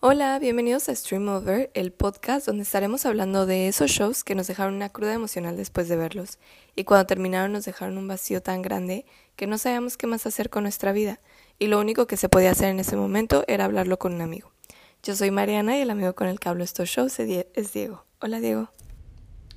Hola, 0.00 0.38
bienvenidos 0.38 0.88
a 0.88 0.94
Stream 0.94 1.28
Over, 1.28 1.72
el 1.74 1.90
podcast 1.90 2.46
donde 2.46 2.62
estaremos 2.62 3.04
hablando 3.04 3.46
de 3.46 3.66
esos 3.66 3.90
shows 3.90 4.22
que 4.22 4.36
nos 4.36 4.46
dejaron 4.46 4.74
una 4.74 4.90
cruda 4.90 5.12
emocional 5.12 5.56
después 5.56 5.88
de 5.88 5.96
verlos 5.96 6.38
y 6.76 6.84
cuando 6.84 7.04
terminaron 7.04 7.50
nos 7.50 7.64
dejaron 7.64 7.98
un 7.98 8.06
vacío 8.06 8.40
tan 8.40 8.62
grande 8.62 9.06
que 9.34 9.48
no 9.48 9.58
sabíamos 9.58 9.96
qué 9.96 10.06
más 10.06 10.24
hacer 10.24 10.50
con 10.50 10.62
nuestra 10.62 10.92
vida 10.92 11.18
y 11.58 11.66
lo 11.66 11.80
único 11.80 12.06
que 12.06 12.16
se 12.16 12.28
podía 12.28 12.52
hacer 12.52 12.68
en 12.68 12.78
ese 12.78 12.94
momento 12.94 13.42
era 13.48 13.64
hablarlo 13.64 13.98
con 13.98 14.14
un 14.14 14.20
amigo. 14.20 14.52
Yo 15.02 15.16
soy 15.16 15.32
Mariana 15.32 15.76
y 15.76 15.80
el 15.80 15.90
amigo 15.90 16.14
con 16.14 16.28
el 16.28 16.38
que 16.38 16.48
hablo 16.48 16.62
estos 16.62 16.88
shows 16.88 17.18
es 17.18 17.72
Diego. 17.72 18.04
Hola 18.20 18.38
Diego. 18.38 18.68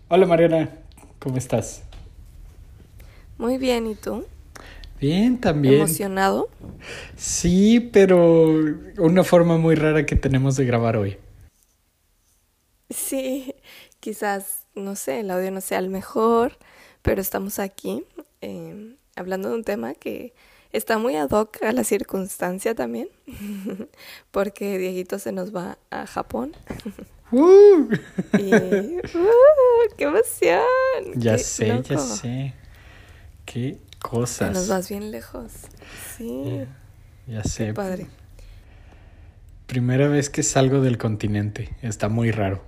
Hola 0.07 0.25
Mariana, 0.25 0.71
¿cómo 1.19 1.37
estás? 1.37 1.83
Muy 3.37 3.59
bien, 3.59 3.85
¿y 3.85 3.93
tú? 3.93 4.25
Bien, 5.01 5.41
también. 5.41 5.73
¿Emocionado? 5.73 6.47
Sí, 7.17 7.89
pero 7.91 8.53
una 8.99 9.23
forma 9.23 9.57
muy 9.57 9.73
rara 9.73 10.05
que 10.05 10.15
tenemos 10.15 10.55
de 10.57 10.65
grabar 10.65 10.95
hoy. 10.95 11.17
Sí, 12.91 13.55
quizás, 13.99 14.67
no 14.75 14.95
sé, 14.95 15.21
el 15.21 15.31
audio 15.31 15.49
no 15.49 15.59
sea 15.59 15.79
el 15.79 15.89
mejor, 15.89 16.55
pero 17.01 17.19
estamos 17.19 17.57
aquí 17.57 18.03
eh, 18.41 18.95
hablando 19.15 19.49
de 19.49 19.55
un 19.55 19.63
tema 19.63 19.95
que 19.95 20.35
está 20.71 20.99
muy 20.99 21.15
ad 21.15 21.31
hoc 21.31 21.63
a 21.63 21.71
la 21.71 21.83
circunstancia 21.83 22.75
también, 22.75 23.09
porque 24.29 24.77
Dieguito 24.77 25.17
se 25.17 25.31
nos 25.31 25.55
va 25.55 25.79
a 25.89 26.05
Japón. 26.05 26.55
¡Uh! 27.31 27.87
y, 28.37 28.53
¡uh! 28.53 29.95
¡Qué 29.97 30.03
emoción! 30.03 30.61
Ya 31.15 31.39
sé, 31.39 31.81
ya 31.89 31.97
sé. 31.97 32.53
Qué 33.45 33.79
cosas. 34.01 34.53
Nos 34.53 34.67
vas 34.67 34.89
bien 34.89 35.11
lejos. 35.11 35.51
Sí. 36.17 36.65
Ya, 37.27 37.43
sé. 37.43 37.67
Qué 37.67 37.73
padre. 37.73 38.07
Primera 39.67 40.07
vez 40.07 40.29
que 40.29 40.43
salgo 40.43 40.81
del 40.81 40.97
continente. 40.97 41.75
Está 41.81 42.09
muy 42.09 42.31
raro. 42.31 42.63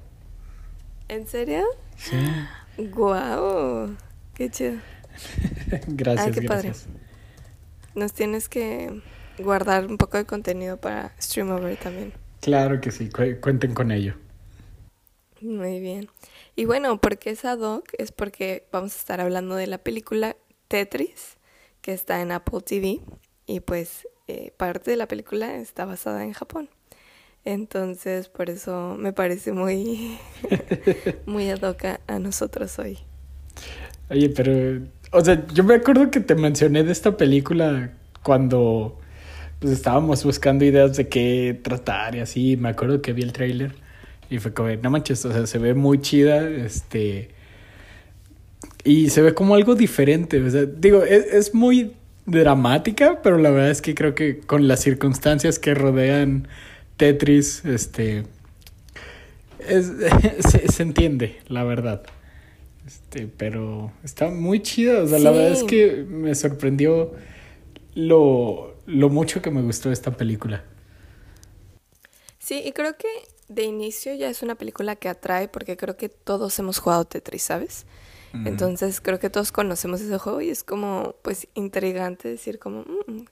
¿En 1.09 1.27
serio? 1.27 1.63
Sí. 1.97 2.15
Guau. 2.91 3.95
Qué 4.33 4.49
chido. 4.49 4.75
gracias, 5.87 6.27
Ay, 6.27 6.33
qué 6.33 6.39
gracias. 6.41 6.83
Padre. 6.83 6.99
Nos 7.95 8.13
tienes 8.13 8.49
que 8.49 9.01
guardar 9.37 9.85
un 9.85 9.97
poco 9.97 10.17
de 10.17 10.25
contenido 10.25 10.77
para 10.77 11.13
Stream 11.19 11.51
Over 11.51 11.77
también. 11.77 12.13
Claro 12.41 12.81
que 12.81 12.91
sí, 12.91 13.09
cuenten 13.41 13.73
con 13.73 13.91
ello. 13.91 14.15
Muy 15.41 15.79
bien. 15.79 16.09
Y 16.55 16.65
bueno, 16.65 16.99
¿por 16.99 17.17
qué 17.17 17.31
es 17.31 17.43
ad 17.43 17.59
hoc? 17.59 17.89
Es 17.97 18.11
porque 18.11 18.67
vamos 18.71 18.95
a 18.95 18.97
estar 18.97 19.19
hablando 19.19 19.55
de 19.55 19.67
la 19.67 19.77
película 19.77 20.37
Tetris, 20.73 21.37
que 21.81 21.93
está 21.93 22.19
en 22.23 22.31
Apple 22.31 22.61
TV, 22.65 22.99
y 23.45 23.59
pues 23.59 24.07
eh, 24.27 24.51
parte 24.57 24.89
de 24.89 24.97
la 24.97 25.07
película 25.07 25.57
está 25.57 25.85
basada 25.85 26.23
en 26.23 26.33
Japón. 26.33 26.67
Entonces, 27.45 28.27
por 28.27 28.49
eso 28.49 28.95
me 28.97 29.13
parece 29.13 29.51
muy, 29.51 30.17
muy 31.27 31.51
ad 31.51 31.75
a 32.07 32.17
nosotros 32.17 32.79
hoy. 32.79 32.97
Oye, 34.09 34.29
pero, 34.29 34.83
o 35.11 35.23
sea, 35.23 35.45
yo 35.53 35.63
me 35.63 35.75
acuerdo 35.75 36.09
que 36.09 36.21
te 36.21 36.33
mencioné 36.33 36.83
de 36.83 36.91
esta 36.91 37.15
película 37.17 37.91
cuando 38.23 38.99
pues 39.59 39.73
estábamos 39.73 40.23
buscando 40.23 40.65
ideas 40.65 40.97
de 40.97 41.07
qué 41.07 41.59
tratar 41.61 42.15
y 42.15 42.21
así. 42.21 42.57
Me 42.57 42.69
acuerdo 42.69 42.99
que 42.99 43.13
vi 43.13 43.21
el 43.21 43.31
tráiler 43.31 43.75
y 44.27 44.39
fue 44.39 44.55
como, 44.55 44.69
no 44.69 44.89
manches, 44.89 45.23
o 45.23 45.31
sea, 45.31 45.45
se 45.45 45.59
ve 45.59 45.75
muy 45.75 46.01
chida, 46.01 46.49
este... 46.49 47.42
Y 48.83 49.09
se 49.09 49.21
ve 49.21 49.33
como 49.33 49.55
algo 49.55 49.75
diferente, 49.75 50.41
o 50.41 50.49
sea, 50.49 50.65
digo, 50.65 51.03
es, 51.03 51.25
es 51.33 51.53
muy 51.53 51.93
dramática, 52.25 53.21
pero 53.21 53.37
la 53.37 53.49
verdad 53.49 53.71
es 53.71 53.81
que 53.81 53.95
creo 53.95 54.15
que 54.15 54.39
con 54.39 54.67
las 54.67 54.81
circunstancias 54.81 55.59
que 55.59 55.73
rodean 55.73 56.47
Tetris, 56.97 57.63
este... 57.65 58.25
Es, 59.59 59.91
se, 60.39 60.67
se 60.69 60.83
entiende, 60.83 61.37
la 61.47 61.63
verdad. 61.63 62.03
Este, 62.85 63.27
pero 63.27 63.91
está 64.03 64.29
muy 64.29 64.61
chido. 64.61 65.03
O 65.03 65.07
sea, 65.07 65.19
la 65.19 65.31
verdad 65.31 65.51
es 65.51 65.63
que 65.63 66.05
me 66.07 66.35
sorprendió 66.35 67.13
lo, 67.95 68.75
lo 68.85 69.09
mucho 69.09 69.41
que 69.41 69.51
me 69.51 69.61
gustó 69.61 69.91
esta 69.91 70.11
película. 70.11 70.63
Sí, 72.39 72.61
y 72.65 72.73
creo 72.73 72.97
que 72.97 73.07
de 73.47 73.63
inicio 73.63 74.13
ya 74.15 74.29
es 74.29 74.41
una 74.41 74.55
película 74.55 74.95
que 74.95 75.07
atrae 75.09 75.47
porque 75.47 75.77
creo 75.77 75.95
que 75.95 76.09
todos 76.09 76.57
hemos 76.59 76.79
jugado 76.79 77.05
Tetris, 77.05 77.43
¿sabes? 77.43 77.85
Mm. 78.33 78.47
Entonces 78.47 78.99
creo 78.99 79.19
que 79.19 79.29
todos 79.29 79.51
conocemos 79.51 80.01
ese 80.01 80.17
juego 80.17 80.41
y 80.41 80.49
es 80.49 80.63
como 80.63 81.15
pues 81.21 81.47
intrigante 81.53 82.27
decir 82.27 82.59
como 82.59 82.81
mm, 82.81 83.25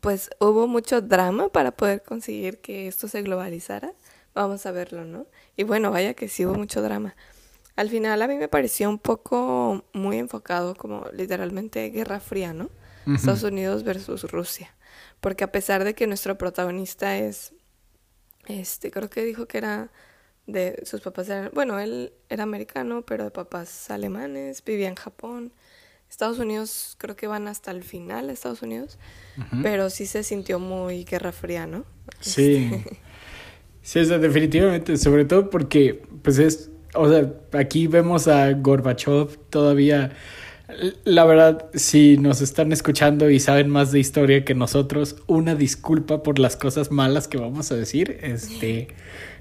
pues 0.00 0.30
hubo 0.40 0.66
mucho 0.66 1.00
drama 1.00 1.48
para 1.48 1.70
poder 1.70 2.02
conseguir 2.02 2.58
que 2.58 2.88
esto 2.88 3.08
se 3.08 3.22
globalizara. 3.22 3.92
Vamos 4.34 4.66
a 4.66 4.72
verlo, 4.72 5.04
¿no? 5.04 5.26
Y 5.56 5.62
bueno, 5.62 5.90
vaya 5.90 6.12
que 6.14 6.28
sí 6.28 6.44
hubo 6.44 6.54
mucho 6.54 6.82
drama. 6.82 7.16
Al 7.76 7.88
final 7.88 8.20
a 8.20 8.28
mí 8.28 8.36
me 8.36 8.48
pareció 8.48 8.90
un 8.90 8.98
poco 8.98 9.84
muy 9.92 10.18
enfocado 10.18 10.74
como 10.74 11.06
literalmente 11.12 11.88
Guerra 11.90 12.20
Fría, 12.20 12.52
¿no? 12.52 12.64
Uh 12.64 13.10
-huh. 13.10 13.16
Estados 13.16 13.44
Unidos 13.44 13.84
versus 13.84 14.24
Rusia. 14.30 14.74
Porque 15.20 15.44
a 15.44 15.52
pesar 15.52 15.84
de 15.84 15.94
que 15.94 16.06
nuestro 16.06 16.36
protagonista 16.36 17.16
es, 17.16 17.52
este, 18.46 18.90
creo 18.90 19.08
que 19.08 19.24
dijo 19.24 19.46
que 19.46 19.58
era 19.58 19.90
de 20.46 20.82
sus 20.84 21.00
papás 21.00 21.28
eran, 21.28 21.50
bueno, 21.54 21.78
él 21.78 22.12
era 22.28 22.44
americano, 22.44 23.02
pero 23.02 23.24
de 23.24 23.30
papás 23.30 23.90
alemanes, 23.90 24.62
vivía 24.64 24.88
en 24.88 24.94
Japón. 24.94 25.52
Estados 26.08 26.38
Unidos 26.38 26.94
creo 26.98 27.16
que 27.16 27.26
van 27.26 27.48
hasta 27.48 27.72
el 27.72 27.82
final, 27.82 28.30
Estados 28.30 28.62
Unidos, 28.62 28.98
uh 29.36 29.40
-huh. 29.40 29.62
pero 29.62 29.90
sí 29.90 30.06
se 30.06 30.22
sintió 30.22 30.60
muy 30.60 31.04
Guerra 31.04 31.32
Fría, 31.32 31.66
¿no? 31.66 31.84
Sí. 32.20 32.70
Este... 32.72 32.96
Sí, 33.82 34.00
o 34.00 34.04
sea, 34.04 34.18
definitivamente, 34.18 34.96
sobre 34.96 35.24
todo 35.24 35.48
porque, 35.48 36.02
pues 36.22 36.38
es 36.38 36.70
o 36.96 37.08
sea, 37.08 37.32
aquí 37.52 37.86
vemos 37.86 38.28
a 38.28 38.52
Gorbachev 38.52 39.38
todavía. 39.50 40.12
La 41.04 41.24
verdad, 41.24 41.66
si 41.74 42.16
nos 42.16 42.40
están 42.40 42.72
escuchando 42.72 43.30
y 43.30 43.38
saben 43.38 43.68
más 43.68 43.92
de 43.92 44.00
historia 44.00 44.44
que 44.44 44.54
nosotros, 44.54 45.16
una 45.26 45.54
disculpa 45.54 46.22
por 46.22 46.38
las 46.38 46.56
cosas 46.56 46.90
malas 46.90 47.28
que 47.28 47.38
vamos 47.38 47.70
a 47.70 47.76
decir. 47.76 48.18
Este, 48.22 48.88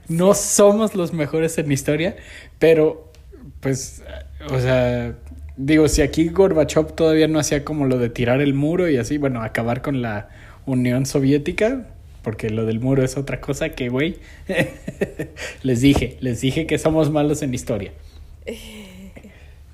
no 0.08 0.34
somos 0.34 0.96
los 0.96 1.14
mejores 1.14 1.58
en 1.58 1.72
historia, 1.72 2.16
pero 2.60 3.12
pues, 3.60 4.04
o 4.50 4.60
sea, 4.60 5.16
digo, 5.58 5.88
si 5.88 6.02
aquí 6.02 6.30
Gorbachev 6.30 6.94
todavía 6.94 7.28
no 7.28 7.40
hacía 7.40 7.64
como 7.66 7.86
lo 7.86 7.98
de 7.98 8.10
tirar 8.10 8.42
el 8.42 8.54
muro 8.54 8.90
y 8.90 8.98
así, 8.98 9.18
bueno, 9.18 9.42
acabar 9.42 9.82
con 9.82 10.02
la 10.02 10.30
Unión 10.66 11.06
Soviética, 11.06 11.88
porque 12.22 12.50
lo 12.50 12.66
del 12.66 12.80
muro 12.80 13.04
es 13.04 13.18
otra 13.18 13.40
cosa 13.40 13.70
que, 13.70 13.90
güey, 13.90 14.18
les 15.64 15.82
dije, 15.82 16.18
les 16.22 16.42
dije 16.42 16.66
que 16.66 16.78
somos 16.78 17.12
malos 17.12 17.42
en 17.42 17.54
historia. 17.54 17.92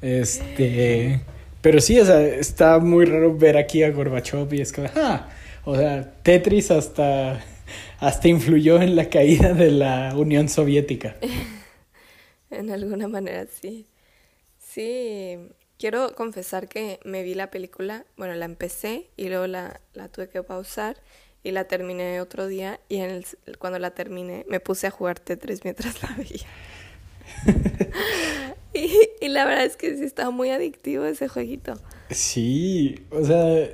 Este, 0.02 1.22
pero 1.62 1.80
sí, 1.80 2.00
o 2.00 2.06
sea, 2.06 2.22
está 2.26 2.80
muy 2.80 3.06
raro 3.06 3.38
ver 3.38 3.58
aquí 3.58 3.84
a 3.84 3.92
Gorbachev 3.92 4.54
y 4.54 4.62
es 4.62 4.74
como, 4.74 4.90
ah, 4.96 5.30
o 5.64 5.76
sea, 5.76 6.12
Tetris 6.24 6.72
hasta, 6.72 7.44
hasta 8.00 8.28
influyó 8.28 8.82
en 8.82 8.96
la 8.96 9.10
caída 9.10 9.54
de 9.54 9.72
la 9.72 10.14
Unión 10.16 10.50
Soviética. 10.50 11.16
en 12.50 12.70
alguna 12.70 13.08
manera, 13.08 13.46
sí. 13.46 13.88
Sí, 14.60 15.38
quiero 15.78 16.16
confesar 16.16 16.68
que 16.68 17.00
me 17.04 17.24
vi 17.24 17.34
la 17.34 17.52
película, 17.52 18.06
bueno, 18.16 18.36
la 18.36 18.46
empecé 18.46 19.10
y 19.18 19.30
luego 19.30 19.48
la, 19.48 19.82
la 19.94 20.08
tuve 20.08 20.30
que 20.30 20.44
pausar 20.44 20.98
y 21.44 21.52
la 21.52 21.66
terminé 21.66 22.22
otro 22.22 22.48
día 22.48 22.80
y 22.88 22.98
en 22.98 23.10
el, 23.10 23.26
cuando 23.58 23.80
la 23.80 23.92
terminé 23.92 24.46
me 24.48 24.60
puse 24.60 24.88
a 24.88 24.92
jugar 24.92 25.20
Tetris 25.20 25.64
mientras 25.64 26.02
la 26.04 26.16
veía. 26.16 26.48
y, 28.74 28.92
y, 29.22 29.28
la 29.30 29.46
verdad 29.46 29.66
es 29.66 29.76
que 29.76 29.98
sí 29.98 30.04
estaba 30.04 30.32
muy 30.32 30.50
adictivo 30.52 31.06
ese 31.06 31.28
jueguito. 31.28 31.74
Sí, 32.10 33.06
o 33.10 33.24
sea, 33.24 33.70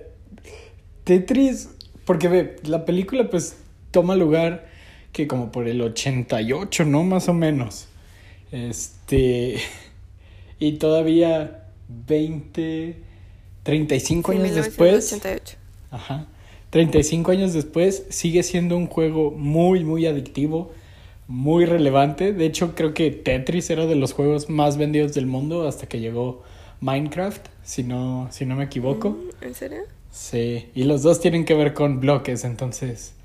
Tetris, 1.04 1.70
porque 2.06 2.28
ve, 2.28 2.56
la 2.64 2.86
película 2.86 3.30
pues 3.30 3.58
toma 3.98 4.16
lugar 4.16 4.68
que 5.12 5.26
como 5.26 5.52
por 5.52 5.68
el 5.68 5.82
88, 5.82 6.86
¿no? 6.86 7.04
Más 7.04 7.30
o 7.30 7.34
menos. 7.34 7.88
Este, 8.52 9.58
y 10.60 10.74
todavía 10.74 11.64
20, 11.88 12.96
35 13.64 14.32
sí, 14.32 14.38
años 14.38 14.52
1988. 14.52 15.18
después. 15.26 15.58
Ajá. 15.90 16.28
35 16.70 17.32
años 17.32 17.54
después 17.54 18.06
sigue 18.10 18.44
siendo 18.44 18.78
un 18.78 18.86
juego 18.86 19.32
muy, 19.32 19.84
muy 19.84 20.06
adictivo, 20.06 20.72
muy 21.28 21.66
relevante. 21.66 22.32
De 22.32 22.46
hecho, 22.46 22.76
creo 22.76 22.94
que 22.94 23.10
Tetris 23.10 23.72
era 23.72 23.88
de 23.88 23.96
los 23.96 24.14
juegos 24.14 24.48
más 24.48 24.78
vendidos 24.78 25.16
del 25.16 25.26
mundo 25.26 25.68
hasta 25.68 25.88
que 25.88 26.00
llegó 26.00 26.44
Minecraft, 26.82 27.44
si 27.64 27.82
no, 27.82 28.28
si 28.30 28.46
no 28.46 28.58
me 28.58 28.66
equivoco. 28.66 29.18
¿En 29.42 29.56
serio? 29.56 29.80
Sí, 30.12 30.68
y 30.76 30.84
los 30.84 31.02
dos 31.02 31.20
tienen 31.20 31.46
que 31.46 31.56
ver 31.56 31.74
con 31.74 32.00
bloques, 32.00 32.44
entonces... 32.44 33.17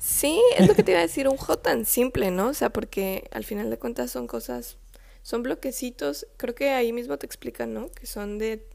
Sí, 0.00 0.40
es 0.56 0.66
lo 0.66 0.74
que 0.74 0.82
te 0.82 0.92
iba 0.92 1.00
a 1.00 1.02
decir, 1.02 1.28
un 1.28 1.36
juego 1.36 1.58
tan 1.58 1.84
simple, 1.84 2.30
¿no? 2.30 2.48
O 2.48 2.54
sea, 2.54 2.70
porque 2.70 3.28
al 3.32 3.44
final 3.44 3.68
de 3.68 3.78
cuentas 3.78 4.10
son 4.10 4.26
cosas, 4.26 4.78
son 5.22 5.42
bloquecitos, 5.42 6.26
creo 6.38 6.54
que 6.54 6.70
ahí 6.70 6.92
mismo 6.92 7.18
te 7.18 7.26
explican, 7.26 7.74
¿no? 7.74 7.92
Que 7.92 8.06
son 8.06 8.38
de 8.38 8.66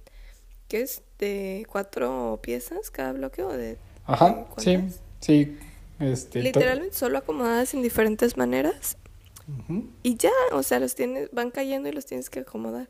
¿qué 0.67 0.81
es? 0.81 1.01
¿De 1.17 1.65
cuatro 1.69 2.39
piezas 2.43 2.91
cada 2.91 3.13
bloque 3.13 3.43
o 3.43 3.49
de...? 3.49 3.77
Ajá, 4.05 4.45
sí, 4.57 4.77
sí. 5.19 5.57
Este, 5.99 6.41
Literalmente 6.41 6.95
solo 6.95 7.17
acomodadas 7.17 7.73
en 7.73 7.81
diferentes 7.81 8.37
maneras. 8.37 8.97
Y 10.03 10.15
ya, 10.17 10.31
o 10.51 10.61
sea, 10.63 10.79
los 10.79 10.95
tienes, 10.95 11.29
van 11.31 11.51
cayendo 11.51 11.89
y 11.89 11.91
los 11.91 12.05
tienes 12.05 12.29
que 12.29 12.41
acomodar. 12.41 12.89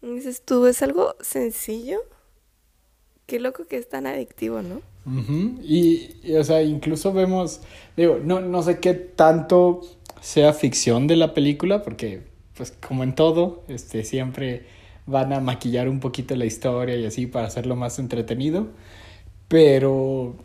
Y 0.00 0.14
dices 0.14 0.42
tú, 0.42 0.66
es 0.66 0.82
algo 0.82 1.16
sencillo. 1.20 2.00
Qué 3.26 3.38
loco 3.38 3.64
que 3.66 3.76
es 3.76 3.88
tan 3.88 4.06
adictivo, 4.06 4.62
¿no? 4.62 4.82
Y, 5.04 6.10
o 6.36 6.44
sea, 6.44 6.62
incluso 6.62 7.12
vemos, 7.12 7.60
digo, 7.96 8.20
no, 8.22 8.40
no 8.40 8.62
sé 8.62 8.78
qué 8.78 8.94
tanto 8.94 9.80
sea 10.20 10.52
ficción 10.52 11.06
de 11.08 11.16
la 11.16 11.34
película, 11.34 11.82
porque, 11.82 12.22
pues, 12.56 12.72
como 12.86 13.02
en 13.02 13.14
todo, 13.14 13.64
este, 13.68 14.04
siempre 14.04 14.64
van 15.06 15.32
a 15.32 15.40
maquillar 15.40 15.88
un 15.88 16.00
poquito 16.00 16.36
la 16.36 16.44
historia 16.44 16.96
y 16.96 17.04
así 17.04 17.26
para 17.26 17.46
hacerlo 17.46 17.76
más 17.76 17.98
entretenido. 17.98 18.68
Pero, 19.48 20.36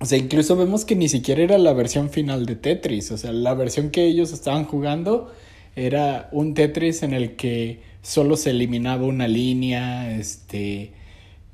o 0.00 0.04
sea, 0.04 0.18
incluso 0.18 0.56
vemos 0.56 0.84
que 0.84 0.96
ni 0.96 1.08
siquiera 1.08 1.42
era 1.42 1.58
la 1.58 1.72
versión 1.72 2.10
final 2.10 2.46
de 2.46 2.56
Tetris. 2.56 3.10
O 3.12 3.18
sea, 3.18 3.32
la 3.32 3.54
versión 3.54 3.90
que 3.90 4.04
ellos 4.04 4.32
estaban 4.32 4.64
jugando 4.64 5.32
era 5.76 6.28
un 6.32 6.54
Tetris 6.54 7.02
en 7.02 7.12
el 7.14 7.36
que 7.36 7.80
solo 8.02 8.36
se 8.36 8.50
eliminaba 8.50 9.06
una 9.06 9.28
línea, 9.28 10.16
este, 10.18 10.92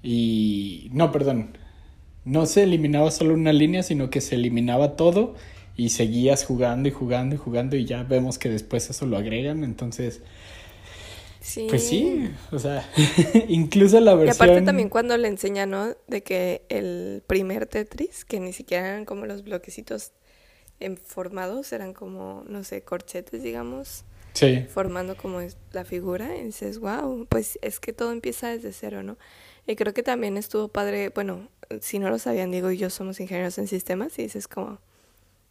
y... 0.02 0.88
No, 0.92 1.12
perdón. 1.12 1.58
No 2.24 2.46
se 2.46 2.62
eliminaba 2.62 3.10
solo 3.10 3.34
una 3.34 3.52
línea, 3.52 3.82
sino 3.82 4.10
que 4.10 4.20
se 4.20 4.36
eliminaba 4.36 4.96
todo 4.96 5.34
y 5.76 5.90
seguías 5.90 6.44
jugando 6.44 6.88
y 6.88 6.92
jugando 6.92 7.34
y 7.34 7.38
jugando 7.38 7.76
y 7.76 7.84
ya 7.84 8.02
vemos 8.02 8.38
que 8.38 8.48
después 8.48 8.88
eso 8.90 9.06
lo 9.06 9.16
agregan. 9.16 9.64
Entonces, 9.64 10.22
pues 11.68 11.86
sí, 11.86 12.30
o 12.52 12.58
sea, 12.58 12.88
incluso 13.48 14.00
la 14.00 14.14
versión... 14.14 14.48
Y 14.48 14.50
aparte 14.50 14.64
también 14.64 14.88
cuando 14.88 15.16
le 15.16 15.28
enseñan, 15.28 15.70
¿no? 15.70 15.94
De 16.06 16.22
que 16.22 16.62
el 16.70 17.22
primer 17.26 17.66
Tetris, 17.66 18.24
que 18.24 18.40
ni 18.40 18.52
siquiera 18.52 18.88
eran 18.88 19.04
como 19.04 19.26
los 19.26 19.44
bloquecitos 19.44 20.12
formados, 21.04 21.72
eran 21.72 21.92
como, 21.92 22.44
no 22.48 22.64
sé, 22.64 22.82
corchetes, 22.82 23.42
digamos. 23.42 24.04
Sí. 24.32 24.66
Formando 24.68 25.16
como 25.16 25.40
la 25.72 25.84
figura. 25.84 26.36
Y 26.36 26.44
dices, 26.44 26.78
wow, 26.78 27.26
pues 27.28 27.58
es 27.62 27.78
que 27.78 27.92
todo 27.92 28.10
empieza 28.10 28.48
desde 28.48 28.72
cero, 28.72 29.02
¿no? 29.02 29.18
Y 29.66 29.76
creo 29.76 29.94
que 29.94 30.02
también 30.02 30.36
estuvo 30.36 30.68
padre, 30.68 31.10
bueno, 31.10 31.48
si 31.80 31.98
no 31.98 32.10
lo 32.10 32.18
sabían, 32.18 32.50
digo, 32.50 32.70
y 32.70 32.76
yo 32.76 32.90
somos 32.90 33.20
ingenieros 33.20 33.56
en 33.58 33.66
sistemas 33.66 34.18
y 34.18 34.24
dices 34.24 34.48
como, 34.48 34.78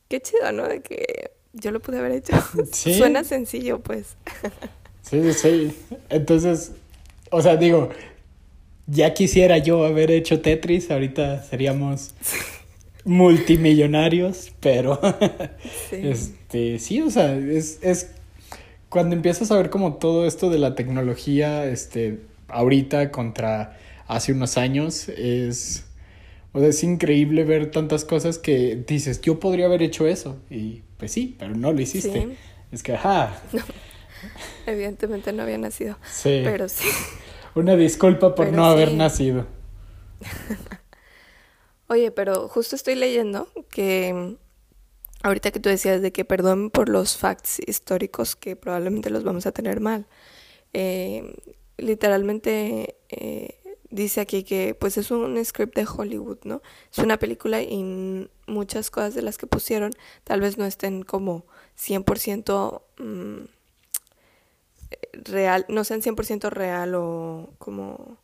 qué 0.07 0.21
chido, 0.21 0.51
¿no? 0.51 0.67
De 0.67 0.81
que 0.81 1.31
yo 1.53 1.71
lo 1.71 1.81
pude 1.81 1.99
haber 1.99 2.11
hecho. 2.13 2.33
¿Sí? 2.71 2.95
Suena 2.95 3.23
sencillo, 3.23 3.79
pues. 3.79 4.15
Sí, 5.01 5.33
sí. 5.33 5.75
Entonces, 6.09 6.71
o 7.29 7.41
sea, 7.41 7.57
digo, 7.57 7.89
ya 8.87 9.13
quisiera 9.13 9.57
yo 9.57 9.83
haber 9.83 10.11
hecho 10.11 10.39
Tetris, 10.39 10.89
ahorita 10.89 11.43
seríamos 11.43 12.15
multimillonarios, 13.03 14.53
pero 14.61 15.01
sí. 15.89 15.97
este, 16.07 16.79
sí, 16.79 17.01
o 17.01 17.11
sea, 17.11 17.35
es, 17.35 17.79
es 17.81 18.11
cuando 18.87 19.13
empiezas 19.13 19.51
a 19.51 19.57
ver 19.57 19.69
como 19.69 19.95
todo 19.95 20.25
esto 20.25 20.49
de 20.49 20.57
la 20.57 20.73
tecnología, 20.73 21.65
este, 21.65 22.19
ahorita 22.47 23.11
contra 23.11 23.77
hace 24.15 24.31
unos 24.31 24.57
años, 24.57 25.09
es, 25.09 25.85
o 26.51 26.59
sea, 26.59 26.69
es 26.69 26.83
increíble 26.83 27.43
ver 27.43 27.71
tantas 27.71 28.05
cosas 28.05 28.37
que 28.37 28.75
dices, 28.87 29.21
yo 29.21 29.39
podría 29.39 29.65
haber 29.65 29.81
hecho 29.81 30.07
eso, 30.07 30.39
y 30.49 30.83
pues 30.97 31.11
sí, 31.11 31.35
pero 31.37 31.55
no 31.55 31.73
lo 31.73 31.81
hiciste. 31.81 32.37
Es 32.71 32.83
que, 32.83 32.93
ajá. 32.93 33.41
Evidentemente 34.65 35.33
no 35.33 35.43
había 35.43 35.57
nacido. 35.57 35.97
Sí. 36.11 36.41
Pero 36.43 36.69
sí. 36.69 36.87
Una 37.55 37.75
disculpa 37.75 38.33
por 38.35 38.51
no 38.51 38.65
haber 38.65 38.93
nacido. 38.93 39.45
Oye, 41.87 42.11
pero 42.11 42.47
justo 42.47 42.75
estoy 42.75 42.95
leyendo 42.95 43.47
que 43.69 44.37
ahorita 45.21 45.51
que 45.51 45.59
tú 45.59 45.69
decías 45.69 46.01
de 46.01 46.11
que 46.11 46.25
perdón 46.25 46.69
por 46.69 46.89
los 46.89 47.17
facts 47.17 47.59
históricos 47.67 48.35
que 48.35 48.55
probablemente 48.55 49.09
los 49.09 49.23
vamos 49.23 49.45
a 49.45 49.51
tener 49.51 49.79
mal. 49.79 50.07
Eh, 50.73 51.35
literalmente 51.77 52.95
eh, 53.09 53.59
dice 53.93 54.21
aquí 54.21 54.43
que 54.43 54.75
pues 54.75 54.97
es 54.97 55.11
un 55.11 55.43
script 55.45 55.75
de 55.75 55.85
Hollywood, 55.85 56.39
¿no? 56.43 56.61
Es 56.91 56.97
una 56.97 57.17
película 57.17 57.61
y 57.61 58.27
muchas 58.47 58.89
cosas 58.89 59.13
de 59.13 59.21
las 59.21 59.37
que 59.37 59.47
pusieron 59.47 59.91
tal 60.23 60.41
vez 60.41 60.57
no 60.57 60.65
estén 60.65 61.03
como 61.03 61.45
100% 61.77 62.81
mmm, 62.97 63.45
real, 65.13 65.65
no 65.69 65.83
sean 65.83 66.01
100% 66.01 66.49
real 66.49 66.95
o 66.95 67.53
como, 67.59 68.17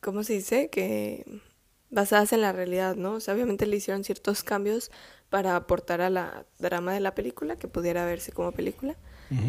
¿cómo 0.00 0.22
se 0.22 0.34
dice? 0.34 0.70
Que 0.70 1.24
basadas 1.90 2.32
en 2.32 2.40
la 2.40 2.52
realidad, 2.52 2.94
¿no? 2.94 3.14
O 3.14 3.20
sea, 3.20 3.34
obviamente 3.34 3.66
le 3.66 3.76
hicieron 3.76 4.04
ciertos 4.04 4.44
cambios 4.44 4.90
para 5.30 5.56
aportar 5.56 6.00
a 6.00 6.10
la 6.10 6.46
drama 6.60 6.92
de 6.92 7.00
la 7.00 7.14
película, 7.14 7.56
que 7.56 7.66
pudiera 7.66 8.04
verse 8.04 8.30
como 8.30 8.52
película, 8.52 8.94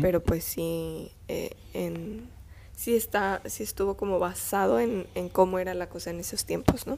pero 0.01 0.23
pues 0.23 0.43
sí, 0.43 1.11
eh, 1.27 1.55
en, 1.73 2.27
sí, 2.75 2.95
está, 2.95 3.41
sí 3.45 3.63
estuvo 3.63 3.95
como 3.97 4.19
basado 4.19 4.79
en, 4.79 5.07
en 5.15 5.29
cómo 5.29 5.59
era 5.59 5.73
la 5.73 5.87
cosa 5.87 6.09
en 6.09 6.19
esos 6.19 6.45
tiempos, 6.45 6.87
¿no? 6.87 6.97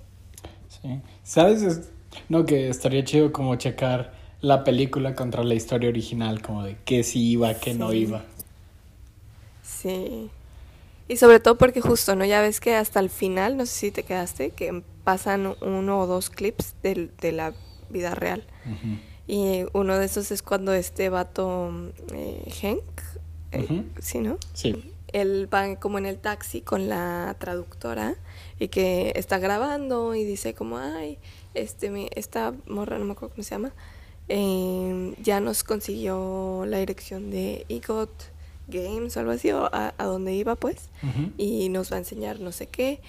Sí. 0.67 0.99
¿Sabes? 1.23 1.89
No, 2.29 2.45
que 2.45 2.69
estaría 2.69 3.03
chido 3.03 3.31
como 3.31 3.55
checar 3.55 4.13
la 4.41 4.63
película 4.63 5.15
contra 5.15 5.43
la 5.43 5.55
historia 5.55 5.89
original, 5.89 6.41
como 6.41 6.63
de 6.63 6.77
qué 6.85 7.03
sí 7.03 7.31
iba, 7.31 7.53
qué 7.55 7.73
no 7.73 7.93
iba. 7.93 8.23
Sí. 9.63 10.29
Y 11.07 11.17
sobre 11.17 11.39
todo 11.39 11.57
porque 11.57 11.81
justo, 11.81 12.15
¿no? 12.15 12.25
Ya 12.25 12.41
ves 12.41 12.59
que 12.59 12.75
hasta 12.75 12.99
el 12.99 13.09
final, 13.09 13.57
no 13.57 13.65
sé 13.65 13.73
si 13.73 13.91
te 13.91 14.03
quedaste, 14.03 14.51
que 14.51 14.83
pasan 15.03 15.55
uno 15.61 15.99
o 16.01 16.07
dos 16.07 16.29
clips 16.29 16.75
de, 16.83 17.09
de 17.21 17.31
la 17.31 17.53
vida 17.89 18.13
real. 18.13 18.43
Y 19.25 19.63
uno 19.73 19.97
de 19.97 20.05
esos 20.05 20.31
es 20.31 20.41
cuando 20.41 20.73
este 20.73 21.09
vato, 21.09 21.71
eh, 22.13 22.51
Hank, 22.61 22.81
eh, 23.53 23.83
¿sí, 23.99 24.19
no? 24.19 24.37
Sí. 24.53 24.93
Él 25.13 25.47
va 25.53 25.75
como 25.77 25.97
en 25.97 26.05
el 26.05 26.17
taxi 26.17 26.61
con 26.61 26.89
la 26.89 27.35
traductora 27.39 28.15
y 28.59 28.67
que 28.67 29.13
está 29.15 29.39
grabando 29.39 30.15
y 30.15 30.23
dice 30.23 30.53
como, 30.53 30.77
ay, 30.77 31.17
este, 31.53 32.09
esta 32.19 32.53
morra, 32.65 32.99
no 32.99 33.05
me 33.05 33.13
acuerdo 33.13 33.35
cómo 33.35 33.43
se 33.43 33.51
llama, 33.51 33.73
eh, 34.29 35.15
ya 35.21 35.39
nos 35.39 35.63
consiguió 35.63 36.65
la 36.67 36.79
dirección 36.79 37.31
de 37.31 37.65
EGOT 37.69 38.11
Games 38.67 39.15
o 39.15 39.19
algo 39.21 39.31
así, 39.31 39.51
o 39.51 39.69
a, 39.71 39.93
donde 39.97 40.33
iba 40.33 40.55
pues, 40.55 40.89
y 41.37 41.69
nos 41.69 41.91
va 41.91 41.95
a 41.95 41.99
enseñar 41.99 42.39
no 42.41 42.51
sé 42.51 42.67
qué. 42.67 42.99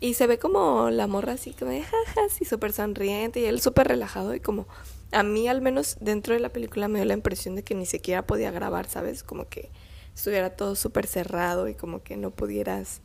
Y 0.00 0.14
se 0.14 0.26
ve 0.26 0.38
como 0.38 0.90
la 0.90 1.06
morra 1.06 1.32
así 1.34 1.52
como 1.52 1.70
de 1.70 1.82
jaja, 1.82 2.20
así 2.26 2.44
súper 2.44 2.72
sonriente 2.72 3.40
y 3.40 3.44
él 3.44 3.60
súper 3.60 3.88
relajado 3.88 4.34
y 4.34 4.40
como 4.40 4.66
a 5.12 5.22
mí 5.22 5.48
al 5.48 5.62
menos 5.62 5.96
dentro 6.00 6.34
de 6.34 6.40
la 6.40 6.48
película 6.48 6.88
me 6.88 6.98
dio 6.98 7.06
la 7.06 7.14
impresión 7.14 7.54
de 7.54 7.62
que 7.62 7.74
ni 7.74 7.86
siquiera 7.86 8.26
podía 8.26 8.50
grabar, 8.50 8.86
¿sabes? 8.88 9.22
Como 9.22 9.48
que 9.48 9.70
estuviera 10.14 10.50
todo 10.50 10.74
súper 10.74 11.06
cerrado 11.06 11.68
y 11.68 11.74
como 11.74 12.02
que 12.02 12.16
no 12.16 12.30
pudieras, 12.30 13.00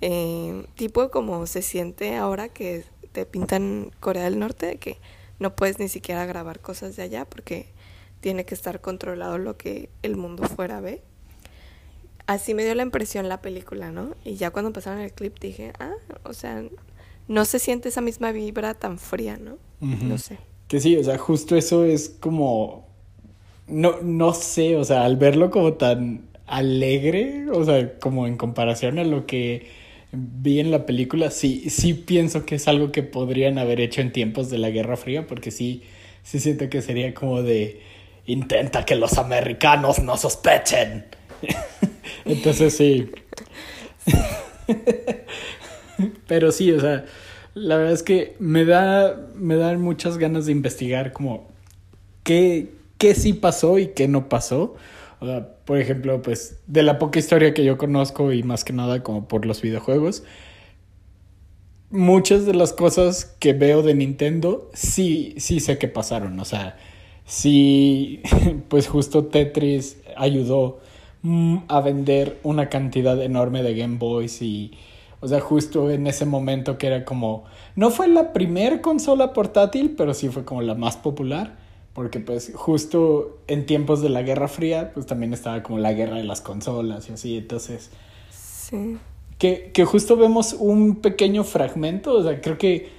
eh, 0.00 0.66
tipo 0.74 1.10
como 1.10 1.46
se 1.46 1.62
siente 1.62 2.16
ahora 2.16 2.48
que 2.48 2.84
te 3.12 3.26
pintan 3.26 3.90
Corea 4.00 4.24
del 4.24 4.38
Norte, 4.38 4.66
de 4.66 4.76
que 4.76 4.98
no 5.38 5.54
puedes 5.54 5.78
ni 5.78 5.88
siquiera 5.88 6.26
grabar 6.26 6.60
cosas 6.60 6.96
de 6.96 7.02
allá 7.02 7.24
porque 7.24 7.66
tiene 8.20 8.44
que 8.44 8.54
estar 8.54 8.80
controlado 8.80 9.38
lo 9.38 9.56
que 9.56 9.88
el 10.02 10.16
mundo 10.16 10.44
fuera 10.44 10.80
ve 10.80 11.02
así 12.28 12.54
me 12.54 12.62
dio 12.62 12.74
la 12.76 12.82
impresión 12.82 13.28
la 13.28 13.40
película, 13.40 13.90
¿no? 13.90 14.14
Y 14.24 14.36
ya 14.36 14.50
cuando 14.50 14.72
pasaron 14.72 15.00
el 15.00 15.12
clip 15.12 15.40
dije, 15.40 15.72
ah, 15.80 15.94
o 16.24 16.34
sea, 16.34 16.62
no 17.26 17.44
se 17.44 17.58
siente 17.58 17.88
esa 17.88 18.02
misma 18.02 18.30
vibra 18.30 18.74
tan 18.74 18.98
fría, 18.98 19.38
¿no? 19.38 19.56
No 19.80 20.18
sé. 20.18 20.38
Que 20.68 20.78
sí, 20.78 20.96
o 20.96 21.02
sea, 21.02 21.16
justo 21.16 21.56
eso 21.56 21.84
es 21.84 22.10
como, 22.20 22.86
no, 23.66 24.02
no 24.02 24.34
sé, 24.34 24.76
o 24.76 24.84
sea, 24.84 25.04
al 25.04 25.16
verlo 25.16 25.50
como 25.50 25.72
tan 25.72 26.27
alegre, 26.48 27.46
o 27.52 27.64
sea, 27.64 27.98
como 27.98 28.26
en 28.26 28.36
comparación 28.36 28.98
a 28.98 29.04
lo 29.04 29.26
que 29.26 29.66
vi 30.12 30.60
en 30.60 30.70
la 30.70 30.86
película, 30.86 31.30
sí, 31.30 31.68
sí 31.70 31.94
pienso 31.94 32.46
que 32.46 32.56
es 32.56 32.66
algo 32.66 32.92
que 32.92 33.02
podrían 33.02 33.58
haber 33.58 33.80
hecho 33.80 34.00
en 34.00 34.12
tiempos 34.12 34.50
de 34.50 34.58
la 34.58 34.70
Guerra 34.70 34.96
Fría, 34.96 35.26
porque 35.26 35.50
sí, 35.50 35.82
sí 36.22 36.40
siento 36.40 36.68
que 36.70 36.82
sería 36.82 37.12
como 37.14 37.42
de, 37.42 37.80
intenta 38.26 38.84
que 38.84 38.94
los 38.94 39.18
americanos 39.18 40.00
no 40.00 40.16
sospechen. 40.16 41.06
Entonces 42.24 42.76
sí. 42.76 43.10
Pero 46.26 46.52
sí, 46.52 46.72
o 46.72 46.80
sea, 46.80 47.04
la 47.54 47.76
verdad 47.76 47.92
es 47.92 48.02
que 48.02 48.34
me 48.38 48.64
da, 48.64 49.28
me 49.34 49.56
dan 49.56 49.80
muchas 49.80 50.16
ganas 50.16 50.46
de 50.46 50.52
investigar 50.52 51.12
como 51.12 51.48
qué, 52.22 52.72
qué 52.98 53.14
sí 53.14 53.32
pasó 53.32 53.78
y 53.78 53.88
qué 53.88 54.08
no 54.08 54.28
pasó. 54.28 54.76
O 55.20 55.26
sea, 55.26 55.48
por 55.68 55.78
ejemplo, 55.78 56.20
pues 56.20 56.58
de 56.66 56.82
la 56.82 56.98
poca 56.98 57.20
historia 57.20 57.54
que 57.54 57.64
yo 57.64 57.78
conozco 57.78 58.32
y 58.32 58.42
más 58.42 58.64
que 58.64 58.72
nada 58.72 59.04
como 59.04 59.28
por 59.28 59.46
los 59.46 59.62
videojuegos, 59.62 60.24
muchas 61.90 62.44
de 62.44 62.54
las 62.54 62.72
cosas 62.72 63.36
que 63.38 63.52
veo 63.52 63.82
de 63.82 63.94
Nintendo 63.94 64.68
sí, 64.74 65.34
sí 65.38 65.60
sé 65.60 65.78
que 65.78 65.86
pasaron. 65.86 66.40
O 66.40 66.44
sea, 66.44 66.76
sí, 67.24 68.22
pues 68.68 68.88
justo 68.88 69.26
Tetris 69.26 69.98
ayudó 70.16 70.80
Mm, 71.22 71.58
a 71.68 71.80
vender 71.80 72.38
una 72.44 72.68
cantidad 72.68 73.20
enorme 73.20 73.62
de 73.64 73.74
Game 73.74 73.98
Boys 73.98 74.40
y 74.40 74.72
O 75.20 75.26
sea, 75.26 75.40
justo 75.40 75.90
en 75.90 76.06
ese 76.06 76.24
momento 76.26 76.78
que 76.78 76.86
era 76.86 77.04
como, 77.04 77.44
no 77.74 77.90
fue 77.90 78.06
la 78.08 78.32
primer 78.32 78.80
consola 78.80 79.32
portátil, 79.32 79.94
pero 79.96 80.14
sí 80.14 80.28
fue 80.28 80.44
como 80.44 80.62
la 80.62 80.74
más 80.76 80.96
popular, 80.96 81.56
porque 81.98 82.20
pues 82.20 82.52
justo 82.54 83.38
en 83.48 83.66
tiempos 83.66 84.00
de 84.00 84.08
la 84.08 84.22
Guerra 84.22 84.46
Fría, 84.46 84.92
pues 84.94 85.04
también 85.04 85.34
estaba 85.34 85.64
como 85.64 85.80
la 85.80 85.92
guerra 85.94 86.18
de 86.18 86.22
las 86.22 86.40
consolas 86.40 87.10
y 87.10 87.14
así, 87.14 87.36
entonces... 87.36 87.90
Sí. 88.30 88.98
Que, 89.36 89.72
que 89.74 89.84
justo 89.84 90.16
vemos 90.16 90.52
un 90.52 90.94
pequeño 90.94 91.42
fragmento, 91.42 92.12
o 92.12 92.22
sea, 92.22 92.40
creo 92.40 92.56
que 92.56 92.90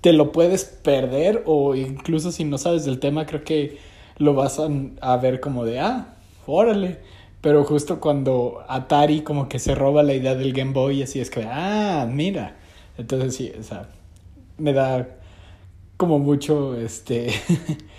te 0.00 0.14
lo 0.14 0.32
puedes 0.32 0.64
perder 0.64 1.42
o 1.44 1.74
incluso 1.74 2.32
si 2.32 2.44
no 2.44 2.56
sabes 2.56 2.86
del 2.86 2.98
tema, 2.98 3.26
creo 3.26 3.44
que 3.44 3.76
lo 4.16 4.32
vas 4.32 4.58
a, 4.58 4.70
a 5.02 5.18
ver 5.18 5.40
como 5.40 5.66
de, 5.66 5.80
ah, 5.80 6.14
órale. 6.46 7.00
Pero 7.42 7.62
justo 7.64 8.00
cuando 8.00 8.64
Atari 8.68 9.20
como 9.20 9.50
que 9.50 9.58
se 9.58 9.74
roba 9.74 10.02
la 10.02 10.14
idea 10.14 10.34
del 10.34 10.54
Game 10.54 10.72
Boy, 10.72 11.02
así 11.02 11.20
es 11.20 11.28
que, 11.28 11.46
ah, 11.46 12.08
mira. 12.10 12.56
Entonces 12.96 13.36
sí, 13.36 13.52
o 13.60 13.62
sea, 13.62 13.90
me 14.56 14.72
da 14.72 15.18
como 15.98 16.18
mucho, 16.18 16.74
este, 16.78 17.28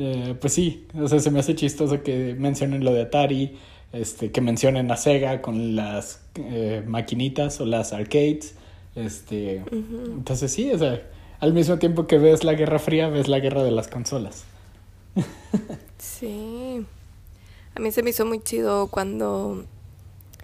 eh, 0.00 0.36
pues 0.40 0.52
sí, 0.52 0.86
o 0.94 1.08
sea, 1.08 1.18
se 1.18 1.32
me 1.32 1.40
hace 1.40 1.56
chistoso 1.56 2.04
que 2.04 2.36
mencionen 2.38 2.84
lo 2.84 2.92
de 2.92 3.02
Atari, 3.02 3.56
este, 3.92 4.30
que 4.30 4.40
mencionen 4.40 4.88
a 4.92 4.96
Sega 4.96 5.42
con 5.42 5.74
las 5.74 6.20
eh, 6.36 6.84
maquinitas 6.86 7.60
o 7.60 7.66
las 7.66 7.92
arcades, 7.92 8.54
este, 8.94 9.64
entonces 9.72 10.52
sí, 10.52 10.70
o 10.70 10.78
sea, 10.78 11.02
al 11.40 11.52
mismo 11.52 11.78
tiempo 11.78 12.06
que 12.06 12.18
ves 12.18 12.44
la 12.44 12.54
Guerra 12.54 12.78
Fría, 12.78 13.08
ves 13.08 13.26
la 13.26 13.40
guerra 13.40 13.64
de 13.64 13.72
las 13.72 13.88
consolas. 13.88 14.44
sí. 15.98 16.86
A 17.74 17.80
mí 17.80 17.90
se 17.90 18.04
me 18.04 18.10
hizo 18.10 18.24
muy 18.24 18.40
chido 18.40 18.86
cuando 18.86 19.64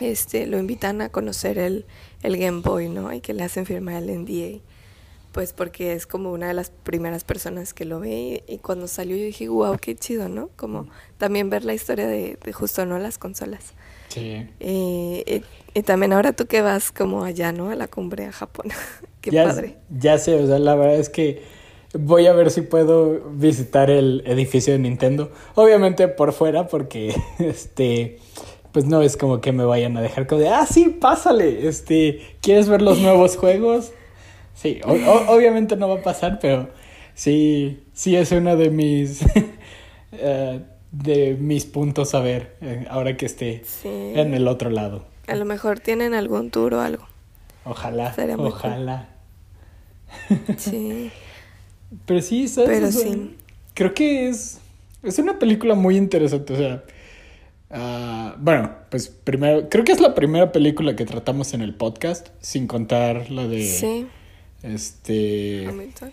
este 0.00 0.46
lo 0.46 0.58
invitan 0.58 1.00
a 1.00 1.11
conocer 1.11 1.58
el, 1.58 1.84
el 2.25 2.37
Game 2.38 2.61
Boy, 2.61 2.88
¿no? 2.88 3.12
Y 3.12 3.20
que 3.20 3.34
le 3.34 3.44
hacen 3.44 3.66
firmar 3.66 4.02
el 4.02 4.23
NDA. 4.23 4.61
Pues 5.35 5.53
porque 5.53 5.95
es 5.95 6.07
como 6.07 6.31
una 6.31 6.47
de 6.47 6.55
las 6.55 6.71
primeras 6.71 7.25
personas 7.25 7.75
que 7.75 7.85
lo 7.85 7.99
ve 7.99 8.45
y, 8.47 8.59
cuando 8.59 8.87
salió 8.87 9.17
yo 9.17 9.25
dije, 9.25 9.49
wow, 9.49 9.76
qué 9.81 9.97
chido, 9.97 10.29
¿no? 10.29 10.49
Como 10.55 10.87
también 11.19 11.50
ver 11.50 11.64
la 11.64 11.75
historia 11.75 12.07
de, 12.07 12.38
de 12.41 12.53
justo, 12.53 12.87
¿no? 12.87 13.00
Las 13.00 13.19
consolas. 13.19 13.75
Sí. 14.07 14.47
y, 14.61 15.43
y, 15.75 15.83
también 15.83 16.12
ahora 16.12 16.35
tú 16.35 16.47
que 16.47 16.62
vas 16.62 16.93
como 16.93 17.25
allá, 17.25 17.50
¿no? 17.50 17.71
A 17.71 17.75
la 17.75 17.88
cumbre 17.88 18.26
a 18.26 18.31
Japón. 18.31 18.67
qué 19.21 19.33
ya, 19.33 19.43
padre. 19.43 19.79
Ya 19.91 20.19
sé, 20.19 20.37
o 20.37 20.47
sea, 20.47 20.61
la 20.61 20.76
verdad 20.76 21.00
es 21.00 21.09
que 21.09 21.43
voy 21.99 22.29
a 22.29 22.33
ver 22.33 22.53
si 22.53 22.61
puedo 22.61 23.29
visitar 23.33 23.91
el 23.91 24.23
edificio 24.26 24.73
de 24.73 24.79
Nintendo. 24.79 25.33
Obviamente 25.57 26.07
por 26.07 26.33
fuera, 26.33 26.69
porque 26.69 27.12
este 27.41 28.21
pues 28.71 28.85
no 28.85 29.03
es 29.03 29.17
como 29.17 29.41
que 29.41 29.50
me 29.50 29.64
vayan 29.64 29.97
a 29.97 30.00
dejar 30.00 30.29
como 30.29 30.43
de, 30.43 30.49
ah, 30.49 30.67
sí, 30.67 30.91
pásale, 30.91 31.67
este, 31.67 32.21
¿quieres 32.41 32.69
ver 32.69 32.83
los 32.83 32.99
nuevos 32.99 33.37
juegos? 33.37 33.93
Sí, 34.54 34.80
obviamente 34.84 35.76
no 35.76 35.88
va 35.88 35.96
a 35.96 36.02
pasar, 36.02 36.38
pero 36.40 36.70
sí, 37.14 37.84
sí 37.92 38.16
es 38.16 38.32
uno 38.32 38.56
de 38.56 38.70
mis, 38.70 39.23
uh, 39.23 40.61
de 40.92 41.37
mis 41.38 41.66
puntos 41.66 42.14
a 42.14 42.20
ver, 42.20 42.56
eh, 42.61 42.87
ahora 42.88 43.16
que 43.16 43.26
esté 43.26 43.62
en 43.84 44.32
el 44.32 44.49
otro 44.49 44.70
lado. 44.70 45.06
A 45.26 45.34
lo 45.34 45.44
mejor 45.44 45.80
tienen 45.80 46.14
algún 46.14 46.50
tour 46.50 46.75
o 46.75 46.80
algo. 46.80 47.06
Ojalá, 47.64 48.14
ojalá. 48.38 49.08
Sí. 50.56 51.11
Pero 52.06 52.20
sí, 52.20 52.49
¿sabes? 52.49 52.70
Pero 52.70 52.92
sí. 52.92 53.37
Creo 53.75 53.94
que 53.94 54.28
es, 54.28 54.61
es 55.02 55.18
una 55.18 55.38
película 55.38 55.75
muy 55.75 55.96
interesante. 55.96 56.52
O 56.52 56.56
sea, 56.56 56.84
uh, 57.70 58.38
bueno, 58.38 58.73
pues 58.90 59.08
primero, 59.08 59.68
creo 59.68 59.84
que 59.84 59.92
es 59.92 60.00
la 60.00 60.14
primera 60.14 60.52
película 60.52 60.96
que 60.96 61.04
tratamos 61.04 61.54
en 61.54 61.62
el 61.62 61.75
podcast, 61.75 62.28
sin 62.40 62.66
contar 62.66 63.30
la 63.30 63.46
de. 63.46 63.64
Sí. 63.64 64.06
Este. 64.64 65.66
Hamilton. 65.68 66.11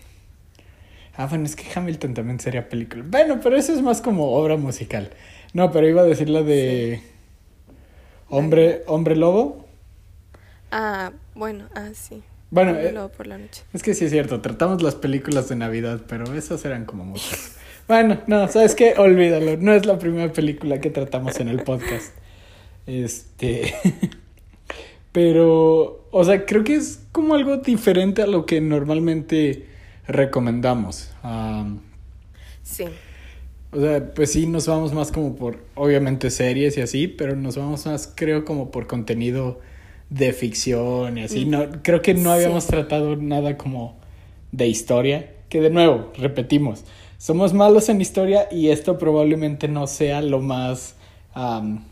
Ah, 1.16 1.26
bueno, 1.26 1.46
es 1.46 1.56
que 1.56 1.64
Hamilton 1.74 2.14
también 2.14 2.38
sería 2.38 2.68
película. 2.68 3.02
Bueno, 3.06 3.40
pero 3.42 3.56
eso 3.56 3.72
es 3.72 3.80
más 3.82 4.02
como 4.02 4.32
obra 4.32 4.56
musical. 4.56 5.10
No, 5.54 5.72
pero 5.72 5.88
iba 5.88 6.02
a 6.02 6.04
decir 6.04 6.28
la 6.28 6.42
de. 6.42 7.00
Sí. 7.02 7.74
Hombre, 8.28 8.82
Hombre 8.86 9.16
Lobo. 9.16 9.66
Ah, 10.70 11.12
bueno, 11.34 11.68
ah, 11.74 11.90
sí. 11.94 12.22
Bueno, 12.50 12.72
eh, 12.78 12.94
por 13.16 13.26
la 13.26 13.38
noche. 13.38 13.62
es 13.72 13.82
que 13.82 13.94
sí 13.94 14.04
es 14.04 14.10
cierto, 14.10 14.42
tratamos 14.42 14.82
las 14.82 14.94
películas 14.94 15.48
de 15.48 15.56
Navidad, 15.56 16.02
pero 16.06 16.34
esas 16.34 16.62
eran 16.66 16.84
como 16.84 17.04
muchas. 17.04 17.56
bueno, 17.88 18.20
no, 18.26 18.46
¿sabes 18.48 18.74
qué? 18.74 18.94
Olvídalo, 18.98 19.56
no 19.56 19.72
es 19.72 19.86
la 19.86 19.98
primera 19.98 20.30
película 20.30 20.78
que 20.78 20.90
tratamos 20.90 21.40
en 21.40 21.48
el 21.48 21.62
podcast. 21.62 22.14
Este... 22.86 23.74
pero, 25.12 26.06
o 26.10 26.24
sea, 26.24 26.46
creo 26.46 26.64
que 26.64 26.74
es 26.74 27.06
como 27.12 27.34
algo 27.34 27.58
diferente 27.58 28.22
a 28.22 28.26
lo 28.26 28.46
que 28.46 28.60
normalmente 28.60 29.66
recomendamos. 30.06 31.10
Um, 31.22 31.80
sí. 32.62 32.84
O 33.70 33.80
sea, 33.80 34.12
pues 34.14 34.32
sí, 34.32 34.46
nos 34.46 34.66
vamos 34.66 34.92
más 34.92 35.12
como 35.12 35.36
por, 35.36 35.58
obviamente, 35.74 36.30
series 36.30 36.76
y 36.78 36.80
así, 36.80 37.08
pero 37.08 37.36
nos 37.36 37.56
vamos 37.56 37.86
más, 37.86 38.10
creo, 38.14 38.44
como 38.44 38.70
por 38.70 38.86
contenido 38.86 39.60
de 40.10 40.32
ficción 40.32 41.18
y 41.18 41.24
así. 41.24 41.44
No, 41.44 41.82
creo 41.82 42.02
que 42.02 42.14
no 42.14 42.32
habíamos 42.32 42.64
sí. 42.64 42.70
tratado 42.70 43.16
nada 43.16 43.56
como 43.56 43.98
de 44.50 44.66
historia. 44.68 45.34
Que 45.48 45.60
de 45.60 45.68
nuevo, 45.68 46.10
repetimos, 46.16 46.84
somos 47.18 47.52
malos 47.52 47.90
en 47.90 48.00
historia 48.00 48.48
y 48.50 48.68
esto 48.68 48.96
probablemente 48.96 49.68
no 49.68 49.86
sea 49.86 50.22
lo 50.22 50.40
más... 50.40 50.96
Um, 51.36 51.91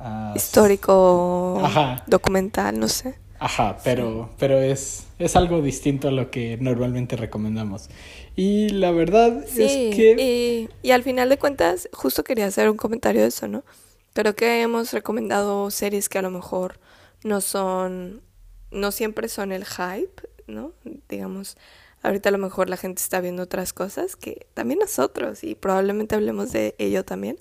uh, 0.00 0.36
Histórico, 0.36 1.60
Ajá. 1.62 2.02
documental, 2.06 2.78
no 2.78 2.88
sé. 2.88 3.14
Ajá, 3.38 3.78
pero, 3.82 4.24
sí. 4.24 4.34
pero 4.38 4.58
es, 4.58 5.06
es 5.18 5.34
algo 5.34 5.62
distinto 5.62 6.08
a 6.08 6.10
lo 6.10 6.30
que 6.30 6.58
normalmente 6.60 7.16
recomendamos. 7.16 7.88
Y 8.36 8.68
la 8.68 8.90
verdad 8.90 9.44
sí, 9.46 9.62
es 9.62 9.96
que... 9.96 10.16
Y, 10.18 10.68
y 10.86 10.90
al 10.90 11.02
final 11.02 11.28
de 11.28 11.38
cuentas, 11.38 11.88
justo 11.92 12.22
quería 12.22 12.46
hacer 12.46 12.68
un 12.68 12.76
comentario 12.76 13.22
de 13.22 13.28
eso, 13.28 13.48
¿no? 13.48 13.64
Creo 14.12 14.34
que 14.34 14.60
hemos 14.60 14.92
recomendado 14.92 15.70
series 15.70 16.08
que 16.08 16.18
a 16.18 16.22
lo 16.22 16.30
mejor 16.30 16.80
no 17.24 17.40
son, 17.40 18.22
no 18.70 18.92
siempre 18.92 19.28
son 19.28 19.52
el 19.52 19.64
hype, 19.64 20.28
¿no? 20.46 20.72
Digamos, 21.08 21.56
ahorita 22.02 22.28
a 22.28 22.32
lo 22.32 22.38
mejor 22.38 22.68
la 22.68 22.76
gente 22.76 23.00
está 23.00 23.20
viendo 23.20 23.42
otras 23.42 23.72
cosas 23.72 24.16
que 24.16 24.46
también 24.54 24.80
nosotros 24.80 25.44
y 25.44 25.54
probablemente 25.54 26.14
hablemos 26.14 26.52
de 26.52 26.74
ello 26.78 27.04
también. 27.04 27.38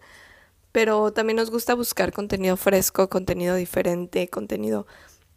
Pero 0.72 1.12
también 1.12 1.38
nos 1.38 1.50
gusta 1.50 1.74
buscar 1.74 2.12
contenido 2.12 2.58
fresco, 2.58 3.10
contenido 3.10 3.56
diferente, 3.56 4.28
contenido 4.30 4.86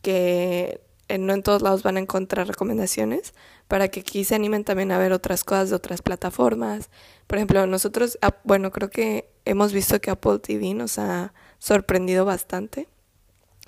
que 0.02 0.80
no 1.18 1.34
en 1.34 1.42
todos 1.42 1.62
lados 1.62 1.82
van 1.82 1.96
a 1.96 2.00
encontrar 2.00 2.46
recomendaciones 2.46 3.34
para 3.68 3.88
que 3.88 4.00
aquí 4.00 4.24
se 4.24 4.34
animen 4.34 4.64
también 4.64 4.92
a 4.92 4.98
ver 4.98 5.12
otras 5.12 5.44
cosas 5.44 5.70
de 5.70 5.76
otras 5.76 6.02
plataformas. 6.02 6.90
Por 7.26 7.38
ejemplo, 7.38 7.66
nosotros, 7.66 8.18
bueno, 8.44 8.70
creo 8.70 8.90
que 8.90 9.28
hemos 9.44 9.72
visto 9.72 10.00
que 10.00 10.10
Apple 10.10 10.38
TV 10.38 10.74
nos 10.74 10.98
ha 10.98 11.32
sorprendido 11.58 12.24
bastante 12.24 12.88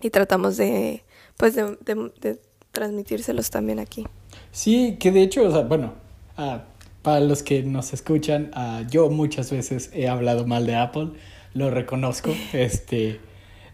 y 0.01 0.11
tratamos 0.11 0.57
de, 0.57 1.05
pues, 1.37 1.55
de, 1.55 1.77
de, 2.21 2.41
transmitírselos 2.73 3.51
también 3.51 3.79
aquí. 3.79 4.07
Sí, 4.53 4.97
que 4.99 5.13
de 5.13 5.23
hecho, 5.23 5.45
o 5.45 5.51
sea, 5.51 5.63
bueno, 5.63 5.95
uh, 6.39 6.59
para 7.03 7.21
los 7.21 7.43
que 7.43 7.63
nos 7.63 7.93
escuchan, 7.93 8.51
uh, 8.57 8.87
yo 8.91 9.09
muchas 9.11 9.51
veces 9.51 9.91
he 9.93 10.09
hablado 10.09 10.47
mal 10.47 10.67
de 10.67 10.75
Apple, 10.75 11.13
lo 11.55 11.71
reconozco, 11.71 12.35
este 12.53 13.21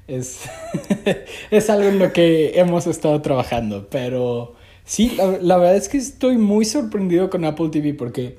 es, 0.06 0.42
es 1.50 1.70
algo 1.70 1.88
en 1.88 1.98
lo 1.98 2.12
que 2.12 2.58
hemos 2.58 2.86
estado 2.86 3.20
trabajando, 3.22 3.88
pero 3.90 4.54
sí, 4.84 5.14
la, 5.16 5.38
la, 5.40 5.56
verdad 5.56 5.76
es 5.76 5.88
que 5.88 5.98
estoy 5.98 6.36
muy 6.38 6.64
sorprendido 6.64 7.30
con 7.30 7.44
Apple 7.44 7.70
TV 7.70 7.94
porque 7.94 8.36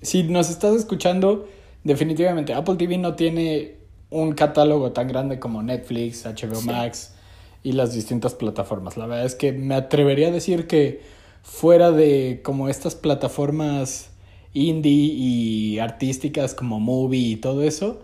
si 0.00 0.22
nos 0.22 0.50
estás 0.50 0.76
escuchando, 0.76 1.48
definitivamente 1.84 2.54
Apple 2.54 2.76
TV 2.76 2.98
no 2.98 3.14
tiene 3.14 3.76
un 4.10 4.32
catálogo 4.32 4.92
tan 4.92 5.08
grande 5.08 5.38
como 5.38 5.62
Netflix, 5.62 6.24
HBO 6.24 6.56
sí. 6.56 6.66
Max 6.66 7.14
y 7.62 7.72
las 7.72 7.92
distintas 7.92 8.34
plataformas. 8.34 8.96
La 8.96 9.06
verdad 9.06 9.26
es 9.26 9.34
que 9.34 9.52
me 9.52 9.74
atrevería 9.74 10.28
a 10.28 10.30
decir 10.30 10.66
que 10.66 11.00
fuera 11.42 11.90
de 11.90 12.40
como 12.42 12.68
estas 12.68 12.94
plataformas 12.94 14.10
indie 14.54 15.12
y 15.14 15.78
artísticas 15.78 16.54
como 16.54 16.80
Movie 16.80 17.32
y 17.32 17.36
todo 17.36 17.62
eso, 17.62 18.00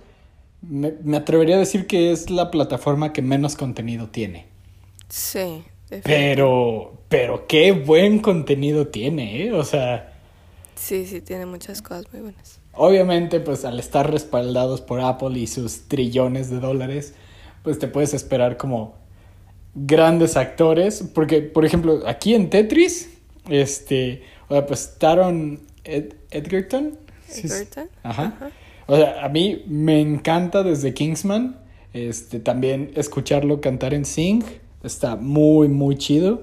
me, 0.68 0.94
me, 1.02 1.16
atrevería 1.16 1.56
a 1.56 1.59
decir 1.59 1.87
que 1.87 2.12
es 2.12 2.30
la 2.30 2.50
plataforma 2.50 3.12
que 3.12 3.23
menos 3.23 3.56
contenido 3.56 4.09
tiene. 4.09 4.47
Sí. 5.09 5.64
Pero, 6.02 7.02
pero 7.09 7.47
qué 7.47 7.73
buen 7.73 8.18
contenido 8.18 8.88
tiene, 8.88 9.44
¿eh? 9.44 9.52
O 9.52 9.64
sea... 9.64 10.12
Sí, 10.75 11.06
sí, 11.06 11.21
tiene 11.21 11.47
muchas 11.47 11.83
cosas 11.83 12.06
muy 12.12 12.23
buenas. 12.23 12.59
Obviamente, 12.73 13.38
pues 13.40 13.64
al 13.64 13.78
estar 13.78 14.11
respaldados 14.11 14.80
por 14.80 15.00
Apple 15.00 15.38
y 15.38 15.47
sus 15.47 15.87
trillones 15.88 16.50
de 16.50 16.59
dólares, 16.59 17.14
pues 17.62 17.78
te 17.78 17.87
puedes 17.87 18.12
esperar 18.14 18.56
como 18.56 18.97
grandes 19.75 20.37
actores. 20.37 21.04
Porque, 21.14 21.42
por 21.42 21.64
ejemplo, 21.64 22.02
aquí 22.06 22.35
en 22.35 22.50
Tetris, 22.50 23.11
este, 23.49 24.25
o 24.49 24.54
sea, 24.54 24.66
pues 24.66 24.97
Taron 24.99 25.61
Ed 25.85 26.14
Edgerton. 26.30 26.99
Edgerton. 27.28 27.88
Ajá. 28.02 28.35
Ajá. 28.37 28.50
O 28.87 28.97
sea, 28.97 29.25
a 29.25 29.29
mí 29.29 29.62
me 29.67 30.00
encanta 30.00 30.62
desde 30.62 30.95
Kingsman, 30.95 31.59
este, 31.93 32.41
también 32.41 32.91
escucharlo 32.97 33.61
cantar 33.61 33.95
en 33.95 34.05
Sing, 34.05 34.43
Está 34.83 35.17
muy, 35.17 35.69
muy 35.69 35.97
chido. 35.97 36.43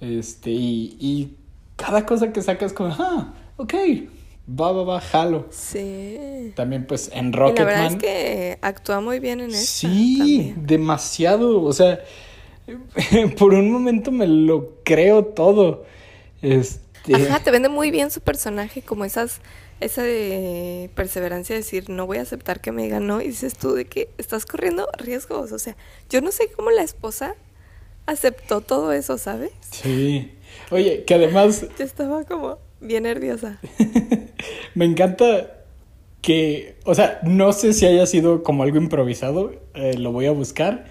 Este, 0.00 0.50
y, 0.50 0.96
y 1.00 1.36
cada 1.76 2.06
cosa 2.06 2.32
que 2.32 2.40
sacas 2.42 2.72
como, 2.72 2.90
ah, 2.98 3.34
ok, 3.56 3.74
va, 4.48 4.72
va, 4.72 4.84
va, 4.84 5.00
jalo. 5.00 5.48
Sí. 5.50 6.52
También 6.54 6.86
pues 6.86 7.10
en 7.12 7.32
Y 7.46 7.54
la 7.54 7.64
Rocketman. 7.64 7.66
verdad 7.66 7.86
es 7.86 7.96
que 7.96 8.58
actúa 8.62 9.00
muy 9.00 9.20
bien 9.20 9.40
en 9.40 9.54
esta 9.54 9.94
Sí, 9.94 10.16
también. 10.16 10.66
demasiado. 10.66 11.62
O 11.62 11.72
sea, 11.72 12.00
por 13.38 13.54
un 13.54 13.70
momento 13.70 14.10
me 14.12 14.26
lo 14.26 14.80
creo 14.84 15.24
todo. 15.26 15.84
Este. 16.42 17.12
Ajá, 17.12 17.40
te 17.40 17.50
vende 17.50 17.68
muy 17.68 17.90
bien 17.90 18.10
su 18.10 18.20
personaje, 18.20 18.82
como 18.82 19.04
esas, 19.04 19.40
esa 19.80 20.02
de 20.02 20.90
perseverancia 20.94 21.54
de 21.54 21.60
decir, 21.60 21.90
no 21.90 22.06
voy 22.06 22.18
a 22.18 22.22
aceptar 22.22 22.60
que 22.60 22.72
me 22.72 22.82
digan 22.84 23.06
no, 23.06 23.20
y 23.20 23.28
dices 23.28 23.56
tú 23.56 23.74
de 23.74 23.84
que 23.84 24.08
estás 24.18 24.46
corriendo 24.46 24.88
riesgos, 24.98 25.52
o 25.52 25.58
sea, 25.58 25.76
yo 26.10 26.20
no 26.20 26.32
sé 26.32 26.50
cómo 26.54 26.70
la 26.70 26.82
esposa 26.82 27.34
aceptó 28.06 28.60
todo 28.60 28.92
eso, 28.92 29.18
¿sabes? 29.18 29.52
Sí. 29.70 30.32
Oye, 30.70 31.04
que 31.04 31.14
además 31.14 31.66
Yo 31.78 31.84
estaba 31.84 32.24
como 32.24 32.58
bien 32.80 33.04
nerviosa. 33.04 33.58
me 34.74 34.84
encanta 34.84 35.64
que, 36.20 36.76
o 36.84 36.94
sea, 36.94 37.20
no 37.22 37.52
sé 37.52 37.72
si 37.72 37.86
haya 37.86 38.06
sido 38.06 38.42
como 38.42 38.62
algo 38.62 38.78
improvisado, 38.78 39.54
eh, 39.74 39.96
lo 39.98 40.12
voy 40.12 40.26
a 40.26 40.30
buscar, 40.30 40.86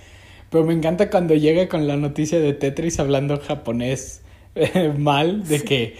pero 0.49 0.63
me 0.63 0.73
encanta 0.73 1.09
cuando 1.09 1.33
llega 1.33 1.67
con 1.67 1.87
la 1.87 1.97
noticia 1.97 2.39
de 2.39 2.53
Tetris 2.53 2.99
hablando 2.99 3.39
japonés 3.39 4.21
eh, 4.55 4.93
mal, 4.95 5.47
de 5.47 5.63
que, 5.63 5.95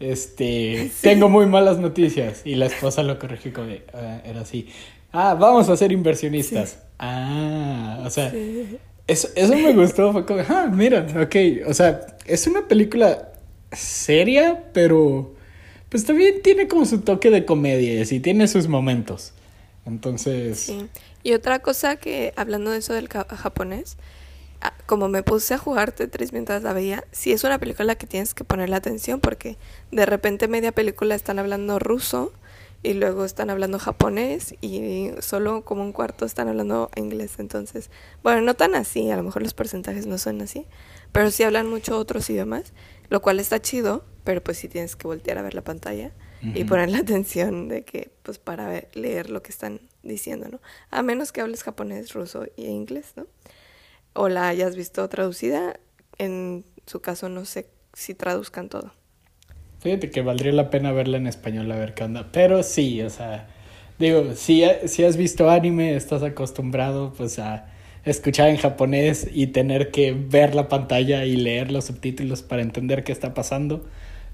este, 0.00 0.90
tengo 1.02 1.28
muy 1.28 1.46
malas 1.46 1.78
noticias, 1.78 2.42
y 2.44 2.54
la 2.54 2.66
esposa 2.66 3.02
lo 3.02 3.18
corrigió 3.18 3.52
como 3.52 3.66
de, 3.68 3.84
"Ah, 3.94 4.20
era 4.24 4.40
así, 4.42 4.68
ah, 5.12 5.34
vamos 5.34 5.68
a 5.68 5.76
ser 5.76 5.92
inversionistas. 5.92 6.78
Ah, 6.98 8.02
o 8.04 8.10
sea, 8.10 8.30
Sí. 8.30 8.76
eso, 9.06 9.28
eso 9.34 9.54
me 9.54 9.72
gustó, 9.72 10.12
fue 10.12 10.24
como, 10.26 10.40
ah, 10.48 10.68
mira, 10.72 11.06
ok, 11.22 11.36
o 11.68 11.74
sea, 11.74 12.06
es 12.26 12.46
una 12.46 12.66
película 12.68 13.32
seria, 13.72 14.64
pero 14.72 15.34
pues 15.88 16.04
también 16.04 16.42
tiene 16.42 16.68
como 16.68 16.84
su 16.84 17.00
toque 17.00 17.30
de 17.30 17.44
comedia 17.46 17.94
y 17.94 18.00
así, 18.00 18.20
tiene 18.20 18.46
sus 18.48 18.68
momentos. 18.68 19.32
Entonces. 19.86 20.70
Y 21.22 21.32
otra 21.32 21.60
cosa 21.60 21.96
que, 21.96 22.32
hablando 22.36 22.70
de 22.70 22.78
eso 22.78 22.92
del 22.92 23.08
japonés, 23.08 23.96
como 24.88 25.08
me 25.08 25.22
puse 25.22 25.52
a 25.52 25.58
jugar 25.58 25.92
Tetris 25.92 26.32
mientras 26.32 26.62
la 26.62 26.72
veía, 26.72 27.04
sí 27.12 27.30
es 27.30 27.44
una 27.44 27.58
película 27.58 27.96
que 27.96 28.06
tienes 28.06 28.32
que 28.32 28.42
ponerle 28.42 28.74
atención 28.74 29.20
porque 29.20 29.58
de 29.92 30.06
repente 30.06 30.48
media 30.48 30.72
película 30.72 31.14
están 31.14 31.38
hablando 31.38 31.78
ruso 31.78 32.32
y 32.82 32.94
luego 32.94 33.26
están 33.26 33.50
hablando 33.50 33.78
japonés 33.78 34.54
y 34.62 35.10
solo 35.20 35.62
como 35.62 35.82
un 35.82 35.92
cuarto 35.92 36.24
están 36.24 36.48
hablando 36.48 36.90
inglés. 36.96 37.34
Entonces, 37.38 37.90
bueno, 38.22 38.40
no 38.40 38.54
tan 38.54 38.74
así, 38.74 39.10
a 39.10 39.16
lo 39.16 39.22
mejor 39.24 39.42
los 39.42 39.52
porcentajes 39.52 40.06
no 40.06 40.16
son 40.16 40.40
así, 40.40 40.66
pero 41.12 41.30
sí 41.30 41.42
hablan 41.42 41.66
mucho 41.68 41.98
otros 41.98 42.30
idiomas, 42.30 42.72
lo 43.10 43.20
cual 43.20 43.40
está 43.40 43.60
chido, 43.60 44.06
pero 44.24 44.42
pues 44.42 44.56
sí 44.56 44.68
tienes 44.68 44.96
que 44.96 45.06
voltear 45.06 45.36
a 45.36 45.42
ver 45.42 45.52
la 45.52 45.62
pantalla 45.62 46.12
y 46.54 46.60
Ujú. 46.60 46.66
ponerle 46.66 46.96
atención 46.98 47.68
de 47.68 47.84
que, 47.84 48.10
pues 48.22 48.38
para 48.38 48.66
ver- 48.66 48.88
leer 48.94 49.28
lo 49.28 49.42
que 49.42 49.50
están 49.50 49.80
diciendo, 50.02 50.48
¿no? 50.50 50.60
A 50.90 51.02
menos 51.02 51.30
que 51.30 51.42
hables 51.42 51.62
japonés, 51.62 52.14
ruso 52.14 52.44
e 52.56 52.70
inglés, 52.70 53.12
¿no? 53.16 53.26
O 54.14 54.28
la 54.28 54.48
hayas 54.48 54.76
visto 54.76 55.08
traducida, 55.08 55.80
en 56.18 56.64
su 56.86 57.00
caso 57.00 57.28
no 57.28 57.44
sé 57.44 57.70
si 57.94 58.14
traduzcan 58.14 58.68
todo. 58.68 58.92
fíjate 59.80 60.10
que 60.10 60.22
valdría 60.22 60.52
la 60.52 60.70
pena 60.70 60.92
verla 60.92 61.16
en 61.18 61.26
español 61.26 61.70
a 61.72 61.76
ver 61.76 61.94
qué 61.94 62.04
onda. 62.04 62.30
Pero 62.32 62.62
sí, 62.62 63.02
o 63.02 63.10
sea, 63.10 63.48
digo, 63.98 64.34
si, 64.34 64.64
si 64.86 65.04
has 65.04 65.16
visto 65.16 65.50
anime, 65.50 65.94
estás 65.96 66.22
acostumbrado 66.22 67.12
pues 67.16 67.38
a 67.38 67.66
escuchar 68.04 68.48
en 68.48 68.56
japonés 68.56 69.28
y 69.32 69.48
tener 69.48 69.90
que 69.90 70.12
ver 70.12 70.54
la 70.54 70.68
pantalla 70.68 71.24
y 71.24 71.36
leer 71.36 71.70
los 71.70 71.86
subtítulos 71.86 72.42
para 72.42 72.62
entender 72.62 73.04
qué 73.04 73.12
está 73.12 73.34
pasando. 73.34 73.86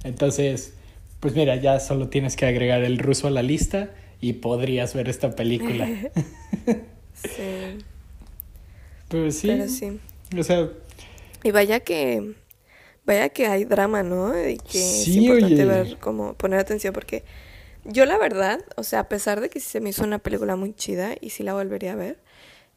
Entonces, 0.04 0.74
pues 1.20 1.34
mira, 1.34 1.56
ya 1.56 1.80
solo 1.80 2.08
tienes 2.08 2.36
que 2.36 2.46
agregar 2.46 2.82
el 2.84 2.98
ruso 2.98 3.26
a 3.28 3.30
la 3.30 3.42
lista 3.42 3.90
y 4.20 4.34
podrías 4.34 4.94
ver 4.94 5.08
esta 5.08 5.34
película. 5.36 5.96
Sí, 7.14 7.84
Pero 9.14 9.30
sí, 9.30 9.46
pero 9.46 9.68
sí. 9.68 10.00
o 10.36 10.42
sea, 10.42 10.68
Y 11.44 11.52
vaya 11.52 11.78
que, 11.80 12.34
vaya 13.04 13.28
que 13.28 13.46
hay 13.46 13.64
drama, 13.64 14.02
¿no? 14.02 14.36
Y 14.48 14.56
que 14.58 15.02
es 15.02 15.08
importante 15.08 15.54
oye. 15.54 15.64
ver, 15.66 15.98
como 16.00 16.34
poner 16.34 16.58
atención, 16.58 16.92
porque 16.92 17.24
yo 17.84 18.06
la 18.06 18.18
verdad, 18.18 18.64
o 18.76 18.82
sea, 18.82 19.00
a 19.00 19.08
pesar 19.08 19.40
de 19.40 19.50
que 19.50 19.60
sí 19.60 19.68
se 19.70 19.80
me 19.80 19.90
hizo 19.90 20.02
una 20.04 20.18
película 20.18 20.56
muy 20.56 20.74
chida 20.74 21.14
y 21.20 21.30
sí 21.30 21.44
la 21.44 21.54
volvería 21.54 21.92
a 21.92 21.96
ver, 21.96 22.18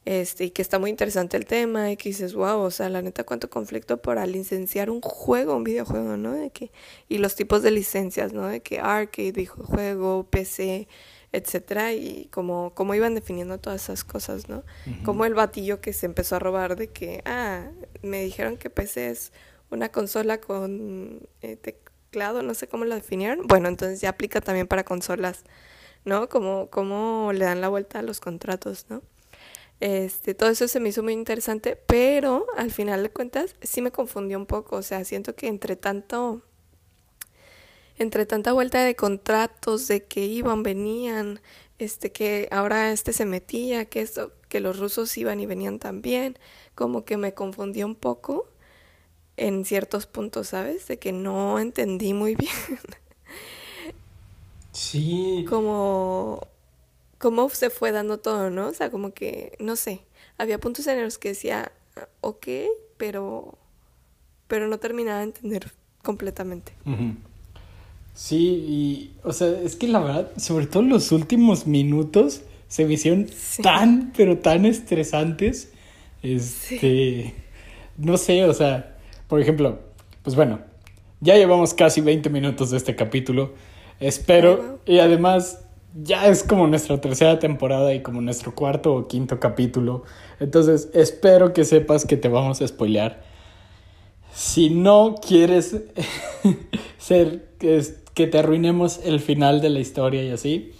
este, 0.06 0.45
y 0.45 0.52
que 0.52 0.62
está 0.62 0.80
muy 0.80 0.91
interesante 0.91 1.38
el 1.38 1.45
tema, 1.45 1.91
y 1.91 1.97
que 1.97 2.10
dices, 2.10 2.34
wow, 2.36 2.60
o 2.62 2.71
sea, 2.71 2.89
la 2.89 3.02
neta, 3.02 3.23
cuánto 3.26 3.50
conflicto 3.50 3.97
para 4.02 4.26
licenciar 4.28 4.89
un 4.91 5.02
juego, 5.02 5.56
un 5.56 5.63
videojuego, 5.63 6.17
¿no? 6.17 6.34
De 6.34 6.52
que, 6.52 6.71
y 7.10 7.17
los 7.17 7.36
tipos 7.36 7.63
de 7.63 7.71
licencias, 7.71 8.32
¿no? 8.34 8.47
De 8.47 8.62
que 8.62 8.80
arcade, 8.80 9.32
videojuego, 9.34 10.26
PC, 10.30 10.88
etcétera, 11.31 11.93
y 11.93 12.29
como, 12.31 12.73
como 12.73 12.95
iban 12.95 13.15
definiendo 13.15 13.59
todas 13.59 13.83
esas 13.83 14.03
cosas, 14.03 14.47
¿no? 14.49 14.63
Como 15.03 15.25
el 15.25 15.33
batillo 15.33 15.81
que 15.81 15.93
se 15.93 16.05
empezó 16.05 16.37
a 16.37 16.39
robar 16.39 16.75
de 16.75 16.87
que, 16.87 17.21
ah, 17.25 17.69
me 18.01 18.23
dijeron 18.23 18.57
que 18.57 18.69
PC 18.69 19.09
es 19.09 19.33
una 19.69 19.89
consola 19.89 20.39
con 20.39 21.27
eh, 21.41 21.57
teclado, 21.57 22.41
no 22.41 22.53
sé 22.53 22.67
cómo 22.67 22.85
lo 22.85 22.95
definieron. 22.95 23.45
Bueno, 23.47 23.67
entonces 23.67 24.01
ya 24.01 24.09
aplica 24.09 24.41
también 24.41 24.67
para 24.67 24.83
consolas, 24.83 25.43
¿no? 26.05 26.29
Como, 26.29 26.69
como 26.69 27.31
le 27.33 27.45
dan 27.45 27.61
la 27.61 27.69
vuelta 27.69 27.99
a 27.99 28.01
los 28.01 28.19
contratos, 28.19 28.85
¿no? 28.89 29.01
Este, 29.79 30.33
todo 30.33 30.49
eso 30.49 30.67
se 30.67 30.79
me 30.79 30.89
hizo 30.89 31.03
muy 31.03 31.13
interesante, 31.13 31.75
pero 31.75 32.47
al 32.57 32.71
final 32.71 33.03
de 33.03 33.11
cuentas 33.11 33.55
sí 33.61 33.81
me 33.81 33.91
confundió 33.91 34.37
un 34.37 34.47
poco, 34.47 34.77
o 34.77 34.81
sea, 34.81 35.03
siento 35.05 35.35
que 35.35 35.47
entre 35.47 35.75
tanto, 35.75 36.41
entre 37.97 38.25
tanta 38.25 38.53
vuelta 38.53 38.83
de 38.83 38.95
contratos, 38.95 39.88
de 39.88 40.03
que 40.03 40.25
iban, 40.25 40.63
venían, 40.63 41.39
este, 41.79 42.12
que 42.12 42.47
ahora 42.51 42.91
este 42.91 43.13
se 43.13 43.25
metía, 43.25 43.86
que 43.86 44.01
esto, 44.01 44.31
que 44.49 44.60
los 44.60 44.79
rusos 44.79 45.17
iban 45.17 45.39
y 45.39 45.45
venían 45.45 45.79
también, 45.79 46.38
como 46.75 47.05
que 47.05 47.17
me 47.17 47.33
confundió 47.33 47.86
un 47.86 47.95
poco 47.95 48.47
en 49.36 49.65
ciertos 49.65 50.05
puntos, 50.07 50.49
¿sabes? 50.49 50.88
De 50.88 50.97
que 50.97 51.12
no 51.12 51.60
entendí 51.60 52.13
muy 52.13 52.36
bien 52.36 52.51
sí. 54.71 55.45
como 55.49 56.47
cómo 57.17 57.49
se 57.49 57.69
fue 57.69 57.91
dando 57.91 58.19
todo, 58.19 58.49
¿no? 58.49 58.67
O 58.67 58.73
sea, 58.73 58.91
como 58.91 59.12
que, 59.13 59.55
no 59.60 59.75
sé, 59.75 60.01
había 60.38 60.60
puntos 60.60 60.86
en 60.88 61.01
los 61.03 61.17
que 61.17 61.29
decía, 61.29 61.71
"Ah, 61.95 62.07
ok, 62.21 62.47
pero, 62.97 63.57
pero 64.47 64.67
no 64.67 64.77
terminaba 64.79 65.19
de 65.19 65.25
entender 65.25 65.71
completamente. 66.03 66.73
Sí, 68.17 68.47
y, 68.67 69.12
o 69.23 69.32
sea, 69.32 69.47
es 69.63 69.75
que 69.75 69.88
la 69.88 69.99
verdad, 69.99 70.32
sobre 70.38 70.65
todo 70.65 70.82
los 70.82 71.12
últimos 71.12 71.67
minutos 71.67 72.41
se 72.67 72.84
me 72.86 72.93
hicieron 72.95 73.27
Sí. 73.27 73.62
tan, 73.62 74.12
pero 74.17 74.39
tan 74.39 74.65
estresantes. 74.65 75.71
Este, 76.23 77.36
no 77.95 78.17
sé, 78.17 78.43
o 78.45 78.53
sea, 78.56 78.97
por 79.27 79.39
ejemplo, 79.39 79.77
pues 80.23 80.36
bueno, 80.36 80.62
ya 81.21 81.36
llevamos 81.36 81.75
casi 81.75 82.01
20 82.01 82.32
minutos 82.32 82.71
de 82.71 82.77
este 82.77 82.95
capítulo. 82.95 83.53
Espero, 83.99 84.80
y 84.88 84.97
además 84.97 85.62
ya 86.01 86.25
es 86.27 86.41
como 86.41 86.65
nuestra 86.65 86.99
tercera 86.99 87.38
temporada 87.38 87.93
y 87.93 88.01
como 88.01 88.19
nuestro 88.21 88.56
cuarto 88.56 88.95
o 88.95 89.08
quinto 89.08 89.39
capítulo. 89.39 90.06
Entonces, 90.39 90.89
espero 90.95 91.53
que 91.53 91.65
sepas 91.65 92.03
que 92.03 92.17
te 92.17 92.30
vamos 92.30 92.63
a 92.63 92.67
spoilear. 92.67 93.26
Si 94.38 94.69
no 94.69 95.15
quieres 95.15 95.76
ser 97.00 97.47
que, 97.58 98.28
te 98.28 98.38
arruinemos 98.38 99.00
el 99.04 99.19
final 99.19 99.62
de 99.62 99.71
la 99.71 99.80
historia 99.80 100.21
y 100.21 100.30
así, 100.30 100.73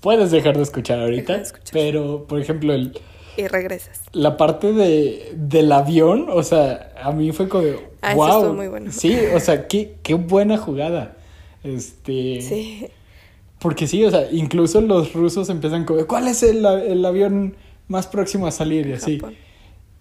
puedes 0.00 0.32
dejar 0.32 0.56
de 0.56 0.64
escuchar 0.64 0.98
ahorita. 0.98 1.34
Deja 1.34 1.36
de 1.36 1.42
escuchar. 1.44 1.72
Pero, 1.72 2.24
por 2.26 2.40
ejemplo, 2.40 2.74
el, 2.74 2.98
Y 3.36 3.46
regresas. 3.46 4.00
la 4.10 4.36
parte 4.36 4.72
de, 4.72 5.34
del 5.36 5.70
avión, 5.70 6.26
o 6.28 6.42
sea, 6.42 6.92
a 7.00 7.12
mí 7.12 7.30
fue 7.30 7.48
como, 7.48 7.64
Ah, 8.02 8.14
wow. 8.16 8.52
muy 8.52 8.66
bueno. 8.66 8.90
Sí, 8.90 9.16
o 9.32 9.38
sea, 9.38 9.68
qué, 9.68 9.94
qué 10.02 10.14
buena 10.14 10.58
jugada. 10.58 11.16
Este. 11.62 12.40
Sí. 12.42 12.88
Porque 13.60 13.86
sí, 13.86 14.04
o 14.04 14.10
sea, 14.10 14.28
incluso 14.32 14.80
los 14.80 15.12
rusos 15.12 15.48
empiezan 15.48 15.84
como, 15.84 16.04
¿cuál 16.08 16.26
es 16.26 16.42
el, 16.42 16.66
el 16.66 17.04
avión 17.04 17.54
más 17.86 18.08
próximo 18.08 18.48
a 18.48 18.50
salir? 18.50 18.88
Y 18.88 18.94
así. 18.94 19.20
Japón. 19.20 19.36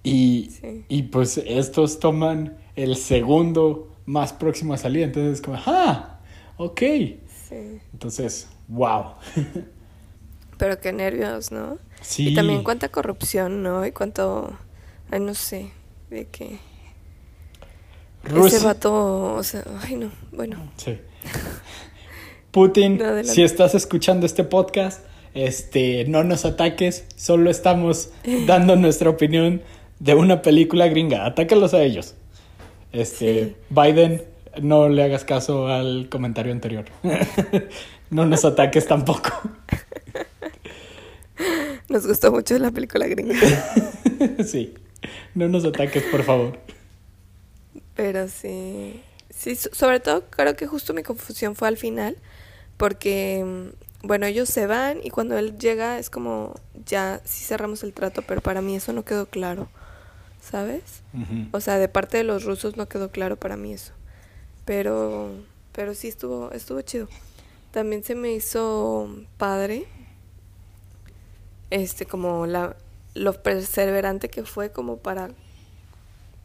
Y, 0.04 0.50
Sí. 0.60 0.86
y 0.90 1.04
pues 1.04 1.38
estos 1.38 2.00
toman 2.00 2.58
el 2.76 2.96
segundo 2.98 3.90
más 4.06 4.34
próximo 4.34 4.74
a 4.74 4.78
salir. 4.78 5.04
Entonces, 5.04 5.42
como, 5.42 5.58
¡ah! 5.66 6.20
Ok. 6.58 6.82
Sí. 6.82 7.80
Entonces, 7.94 8.48
wow. 8.68 9.14
Pero 10.58 10.80
qué 10.80 10.92
nervios, 10.94 11.52
¿no? 11.52 11.78
Sí. 12.02 12.30
Y 12.30 12.36
también 12.36 12.64
cuánta 12.64 12.90
corrupción, 12.90 13.64
¿no? 13.64 13.86
Y 13.86 13.92
cuánto, 13.92 14.52
ay, 15.10 15.20
no 15.20 15.34
sé, 15.34 15.72
de 16.10 16.26
que 16.28 16.60
Rusia- 18.24 18.58
ese 18.58 18.66
vato, 18.66 19.34
o 19.36 19.44
sea, 19.44 19.64
ay, 19.82 19.96
no, 19.96 20.12
bueno. 20.32 20.58
Sí. 20.78 20.98
Putin, 22.52 22.98
No, 23.02 23.24
si 23.24 23.44
estás 23.44 23.76
escuchando 23.76 24.26
este 24.26 24.44
podcast, 24.44 25.04
este, 25.34 26.06
no 26.06 26.24
nos 26.24 26.46
ataques, 26.46 27.06
solo 27.16 27.50
estamos 27.50 28.12
dando 28.48 28.76
nuestra 28.76 29.10
opinión 29.10 29.62
de 30.04 30.16
una 30.16 30.42
película 30.42 30.88
gringa. 30.88 31.26
Atácalos 31.26 31.74
a 31.74 31.82
ellos. 31.82 32.16
Este, 32.92 33.56
Biden, 33.70 34.22
no 34.62 34.90
le 34.90 35.02
hagas 35.02 35.24
caso 35.24 35.68
al 35.68 36.10
comentario 36.10 36.52
anterior. 36.52 36.84
no 38.10 38.26
nos 38.26 38.44
ataques 38.44 38.86
tampoco. 38.86 39.30
Nos 41.90 42.08
gustó 42.08 42.32
mucho 42.32 42.58
la 42.58 42.72
película 42.72 43.06
gringa. 43.08 43.36
sí, 44.46 44.74
no 45.36 45.48
nos 45.48 45.64
ataques, 45.66 46.02
por 46.04 46.24
favor. 46.24 46.58
Pero 47.96 48.28
sí, 48.30 49.02
sí, 49.30 49.56
sobre 49.56 50.00
todo 50.00 50.24
creo 50.30 50.56
que 50.56 50.66
justo 50.66 50.94
mi 50.94 51.04
confusión 51.04 51.56
fue 51.56 51.68
al 51.68 51.78
final, 51.78 52.18
porque, 52.78 53.44
mm, 53.46 54.08
bueno, 54.08 54.26
ellos 54.26 54.50
se 54.50 54.66
van 54.66 55.00
y 55.04 55.10
cuando 55.12 55.38
él 55.38 55.60
llega 55.60 56.00
es 56.00 56.10
como, 56.10 56.56
ya 56.86 57.22
sí 57.26 57.44
cerramos 57.44 57.84
el 57.84 57.94
trato, 57.94 58.24
pero 58.24 58.42
para 58.42 58.62
mí 58.62 58.76
eso 58.76 58.94
no 58.94 59.04
quedó 59.04 59.28
claro, 59.28 59.68
¿sabes? 60.44 61.04
O 61.52 61.62
sea, 61.62 61.78
de 61.78 61.88
parte 61.88 62.18
de 62.18 62.24
los 62.24 62.44
rusos 62.44 62.76
no 62.76 62.88
quedó 62.88 63.10
claro 63.10 63.38
para 63.38 63.56
mí 63.56 63.74
eso. 63.74 63.94
Pero, 64.66 65.32
pero 65.72 65.94
sí 65.94 66.10
estuvo, 66.10 66.52
estuvo 66.52 66.82
chido. 66.82 67.08
También 67.72 68.04
se 68.04 68.14
me 68.14 68.34
hizo 68.34 69.10
padre, 69.38 69.86
este, 71.70 72.06
como 72.06 72.46
la, 72.46 72.76
lo 73.14 73.42
perseverante 73.42 74.30
que 74.30 74.44
fue 74.44 74.72
como 74.72 74.98
para, 74.98 75.32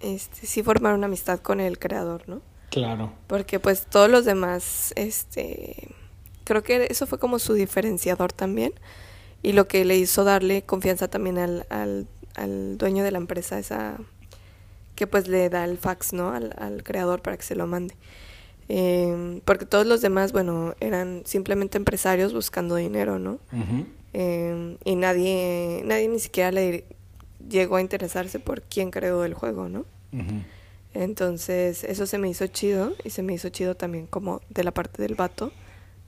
este, 0.00 0.46
sí 0.46 0.62
formar 0.62 0.94
una 0.94 1.06
amistad 1.06 1.40
con 1.40 1.60
el 1.60 1.78
creador, 1.78 2.28
¿no? 2.28 2.40
Claro. 2.70 3.12
Porque 3.26 3.58
pues 3.58 3.86
todos 3.86 4.08
los 4.08 4.24
demás, 4.24 4.92
este, 4.96 5.94
creo 6.44 6.62
que 6.62 6.86
eso 6.90 7.06
fue 7.06 7.18
como 7.18 7.38
su 7.38 7.54
diferenciador 7.54 8.32
también 8.32 8.72
y 9.42 9.52
lo 9.52 9.68
que 9.68 9.84
le 9.84 9.96
hizo 9.96 10.24
darle 10.24 10.62
confianza 10.62 11.08
también 11.08 11.38
al, 11.38 11.66
al, 11.68 12.06
al 12.34 12.78
dueño 12.78 13.04
de 13.04 13.10
la 13.10 13.18
empresa, 13.18 13.58
esa 13.58 13.98
que 14.94 15.06
pues 15.06 15.28
le 15.28 15.48
da 15.48 15.64
el 15.64 15.78
fax, 15.78 16.12
¿no? 16.12 16.30
Al, 16.30 16.54
al 16.58 16.82
creador 16.82 17.22
para 17.22 17.36
que 17.36 17.44
se 17.44 17.54
lo 17.54 17.66
mande. 17.66 17.94
Eh, 18.68 19.40
porque 19.44 19.64
todos 19.64 19.86
los 19.86 20.00
demás, 20.00 20.32
bueno, 20.32 20.74
eran 20.80 21.22
simplemente 21.24 21.78
empresarios 21.78 22.34
buscando 22.34 22.76
dinero, 22.76 23.18
¿no? 23.18 23.38
eh, 24.12 24.76
y 24.84 24.94
nadie, 24.96 25.82
nadie 25.84 26.08
ni 26.08 26.18
siquiera 26.18 26.50
le 26.50 26.84
llegó 27.48 27.76
a 27.76 27.80
interesarse 27.80 28.38
por 28.40 28.62
quién 28.62 28.90
creó 28.90 29.24
el 29.24 29.34
juego, 29.34 29.68
¿no? 29.68 29.86
Entonces, 30.94 31.84
eso 31.84 32.06
se 32.06 32.18
me 32.18 32.28
hizo 32.28 32.46
chido 32.46 32.94
y 33.04 33.10
se 33.10 33.22
me 33.22 33.34
hizo 33.34 33.48
chido 33.50 33.74
también 33.74 34.06
como 34.06 34.40
de 34.48 34.64
la 34.64 34.72
parte 34.72 35.00
del 35.00 35.14
vato, 35.14 35.52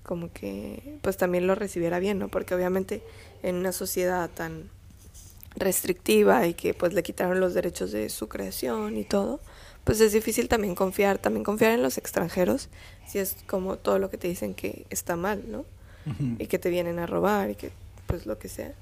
como 0.02 0.32
que 0.32 0.98
pues 1.02 1.16
también 1.16 1.46
lo 1.46 1.54
recibiera 1.54 1.98
bien, 1.98 2.18
¿no? 2.18 2.28
Porque 2.28 2.54
obviamente 2.54 3.02
en 3.42 3.56
una 3.56 3.72
sociedad 3.72 4.28
tan 4.28 4.70
restrictiva 5.56 6.46
y 6.46 6.54
que 6.54 6.74
pues 6.74 6.92
le 6.92 7.02
quitaron 7.02 7.40
los 7.40 7.54
derechos 7.54 7.92
de 7.92 8.08
su 8.08 8.28
creación 8.28 8.96
y 8.96 9.04
todo, 9.04 9.40
pues 9.84 10.00
es 10.00 10.12
difícil 10.12 10.48
también 10.48 10.74
confiar, 10.74 11.18
también 11.18 11.44
confiar 11.44 11.72
en 11.72 11.82
los 11.82 11.98
extranjeros, 11.98 12.68
si 13.06 13.18
es 13.18 13.36
como 13.46 13.76
todo 13.76 13.98
lo 13.98 14.10
que 14.10 14.18
te 14.18 14.28
dicen 14.28 14.54
que 14.54 14.86
está 14.90 15.16
mal, 15.16 15.44
¿no? 15.48 15.64
Y 16.38 16.46
que 16.46 16.58
te 16.58 16.70
vienen 16.70 16.98
a 16.98 17.06
robar 17.06 17.50
y 17.50 17.54
que 17.54 17.70
pues 18.06 18.26
lo 18.26 18.38
que 18.38 18.48
sea. 18.48 18.72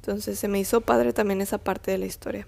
Entonces 0.00 0.38
se 0.38 0.46
me 0.46 0.60
hizo 0.60 0.82
padre 0.82 1.12
también 1.12 1.40
esa 1.40 1.58
parte 1.58 1.90
de 1.90 1.98
la 1.98 2.06
historia. 2.06 2.46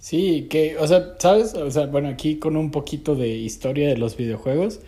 Sí, 0.00 0.46
que, 0.48 0.76
o 0.78 0.86
sea, 0.86 1.14
¿sabes? 1.18 1.54
O 1.54 1.70
sea, 1.70 1.86
bueno, 1.86 2.08
aquí 2.08 2.38
con 2.38 2.56
un 2.56 2.70
poquito 2.70 3.14
de 3.14 3.28
historia 3.28 3.88
de 3.88 3.96
los 3.96 4.16
videojuegos. 4.16 4.80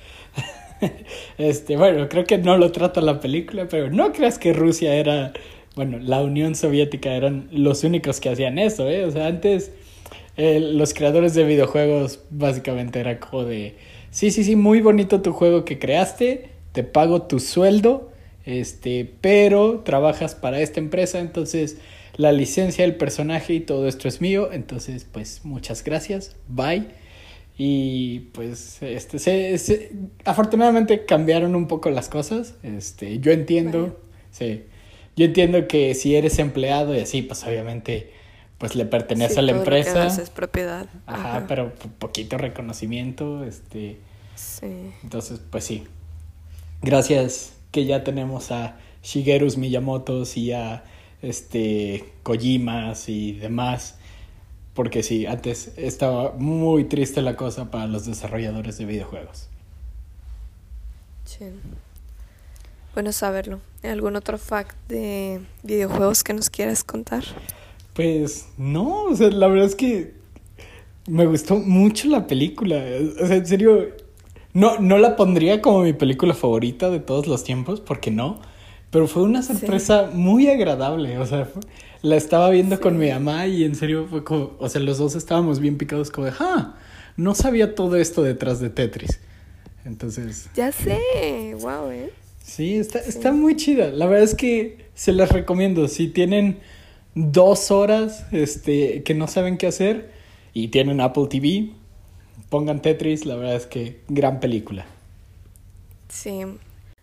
este, 1.39 1.77
bueno, 1.77 2.09
creo 2.09 2.25
que 2.25 2.39
no 2.39 2.57
lo 2.57 2.73
trata 2.73 3.01
la 3.01 3.21
película, 3.21 3.69
pero 3.69 3.91
no 3.91 4.13
creas 4.13 4.39
que 4.39 4.53
Rusia 4.53 4.95
era 4.95 5.33
bueno, 5.81 5.99
la 5.99 6.21
Unión 6.23 6.57
Soviética 6.57 7.15
eran 7.15 7.49
los 7.53 7.85
únicos 7.85 8.21
que 8.21 8.29
hacían 8.29 8.59
eso, 8.59 8.87
¿eh? 8.91 9.07
O 9.07 9.11
sea, 9.11 9.29
antes 9.29 9.73
eh, 10.37 10.61
los 10.61 10.93
creadores 10.93 11.33
de 11.33 11.45
videojuegos 11.45 12.21
básicamente 12.29 13.01
era 13.01 13.19
como 13.19 13.45
de, 13.45 13.77
sí, 14.11 14.31
sí, 14.31 14.45
sí, 14.45 14.57
muy 14.57 14.83
bonito 14.83 15.23
tu 15.23 15.33
juego 15.33 15.65
que 15.65 15.79
creaste, 15.79 16.51
te 16.73 16.83
pago 16.85 17.23
tu 17.23 17.41
sueldo, 17.41 18.13
este, 18.45 19.11
pero 19.23 19.81
trabajas 19.81 20.35
para 20.35 20.61
esta 20.61 20.81
empresa, 20.81 21.19
entonces 21.19 21.79
la 22.15 22.31
licencia 22.31 22.85
del 22.85 22.97
personaje 22.97 23.55
y 23.55 23.61
todo 23.61 23.89
esto 23.89 24.07
es 24.07 24.21
mío, 24.21 24.51
entonces 24.53 25.07
pues 25.11 25.47
muchas 25.47 25.83
gracias, 25.83 26.37
bye. 26.47 26.89
Y 27.57 28.21
pues 28.35 28.83
este 28.83 29.19
se, 29.19 29.93
afortunadamente 30.27 31.07
cambiaron 31.07 31.55
un 31.55 31.69
poco 31.69 31.89
las 31.89 32.11
cosas. 32.11 32.57
Este, 32.63 33.19
yo 33.19 33.33
entiendo, 33.33 33.99
sí 34.31 34.65
yo 35.21 35.27
entiendo 35.27 35.69
que 35.69 35.95
si 35.95 36.17
eres 36.17 36.39
empleado 36.39 36.95
y 36.97 37.01
así, 37.01 37.21
pues 37.21 37.45
obviamente 37.45 38.11
pues 38.57 38.75
le 38.75 38.87
pertenece 38.87 39.39
a 39.39 39.43
la 39.43 39.53
empresa. 39.53 40.07
es 40.07 40.31
propiedad. 40.31 40.87
Ajá, 41.05 41.45
pero 41.47 41.75
poquito 41.99 42.39
reconocimiento, 42.39 43.45
este. 43.45 43.99
Sí. 44.35 44.93
Entonces, 45.03 45.39
pues 45.51 45.65
sí. 45.65 45.85
Gracias 46.81 47.53
que 47.71 47.85
ya 47.85 48.03
tenemos 48.03 48.51
a 48.51 48.79
Shigeru 49.03 49.55
Miyamotos 49.59 50.39
y 50.39 50.53
a 50.53 50.85
este 51.21 52.03
Kojimas 52.23 53.11
y 53.11 53.33
demás. 53.33 53.99
Porque 54.73 55.03
sí, 55.03 55.27
antes 55.27 55.75
estaba 55.77 56.33
muy 56.33 56.85
triste 56.85 57.21
la 57.21 57.37
cosa 57.37 57.71
para 57.71 57.87
los 57.87 58.07
desarrolladores 58.07 58.79
de 58.79 58.87
videojuegos. 58.87 59.49
Sí. 61.27 61.45
Bueno 62.95 63.13
saberlo. 63.13 63.61
¿Algún 63.83 64.17
otro 64.17 64.37
fact 64.37 64.77
de 64.89 65.41
videojuegos 65.63 66.25
que 66.25 66.35
nos 66.35 66.51
quieras 66.51 66.85
contar? 66.85 67.25
Pues 67.95 68.49
no, 68.59 69.05
o 69.05 69.17
sea, 69.17 69.31
la 69.31 69.47
verdad 69.47 69.67
es 69.67 69.75
que 69.75 70.15
me 71.07 71.27
gustó 71.27 71.57
mucho 71.57 72.09
la 72.09 72.27
película. 72.27 72.83
O 73.23 73.27
sea, 73.27 73.37
en 73.37 73.47
serio, 73.47 73.89
no, 74.53 74.79
no 74.79 74.99
la 74.99 75.17
pondría 75.17 75.63
como 75.63 75.83
mi 75.83 75.93
película 75.93 76.35
favorita 76.35 76.91
de 76.91 77.01
todos 77.01 77.27
los 77.27 77.45
tiempos, 77.45 77.81
porque 77.81 78.11
no. 78.11 78.41
Pero 78.91 79.07
fue 79.07 79.23
una 79.23 79.43
sorpresa 79.43 80.11
muy 80.13 80.49
agradable. 80.49 81.19
O 81.19 81.27
sea, 81.27 81.49
la 82.03 82.17
estaba 82.17 82.51
viendo 82.51 82.81
con 82.81 82.99
mi 82.99 83.11
mamá 83.11 83.47
y 83.47 83.65
en 83.65 83.77
serio 83.77 84.07
fue 84.11 84.25
como, 84.25 84.53
o 84.59 84.69
sea, 84.69 84.81
los 84.81 84.99
dos 84.99 85.15
estábamos 85.15 85.61
bien 85.61 85.79
picados 85.79 86.11
como 86.11 86.27
de, 86.27 86.33
ah, 86.41 86.77
no 87.17 87.35
sabía 87.35 87.75
todo 87.75 87.97
esto 87.97 88.23
detrás 88.23 88.61
de 88.61 88.71
Tetris. 88.71 89.21
Entonces... 89.85 90.51
Ya 90.55 90.73
sé, 90.73 91.55
wow, 91.61 91.91
eh. 91.91 92.13
Sí, 92.43 92.77
está, 92.77 92.99
está 92.99 93.33
muy 93.33 93.57
chida. 93.57 93.91
La 93.91 94.07
verdad 94.07 94.25
es 94.25 94.35
que 94.35 94.87
se 94.95 95.13
las 95.13 95.31
recomiendo. 95.31 95.89
Si 95.89 96.09
tienen 96.09 96.61
dos 97.15 97.71
horas 97.71 98.27
este, 98.33 99.03
que 99.03 99.15
no 99.15 99.29
saben 99.29 99.59
qué 99.59 99.67
hacer 99.67 100.11
y 100.53 100.69
tienen 100.69 101.01
Apple 101.01 101.27
TV, 101.29 101.71
pongan 102.49 102.83
Tetris. 102.83 103.27
La 103.27 103.37
verdad 103.37 103.57
es 103.57 103.67
que 103.67 104.01
gran 104.09 104.41
película. 104.41 104.87
Sí. 106.09 106.45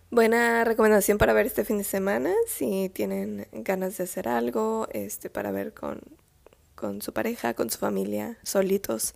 Buena 0.10 0.64
recomendación 0.64 1.18
para 1.18 1.34
ver 1.34 1.46
este 1.48 1.66
fin 1.66 1.80
de 1.80 1.84
semana. 1.84 2.34
Si 2.48 2.90
tienen 2.90 3.48
ganas 3.52 3.98
de 3.98 4.06
hacer 4.06 4.28
algo, 4.28 4.88
este, 4.92 5.30
para 5.30 5.52
ver 5.52 5.74
con, 5.74 6.02
con 6.76 7.02
su 7.02 7.12
pareja, 7.14 7.54
con 7.54 7.70
su 7.70 7.78
familia, 7.78 8.38
solitos. 8.44 9.16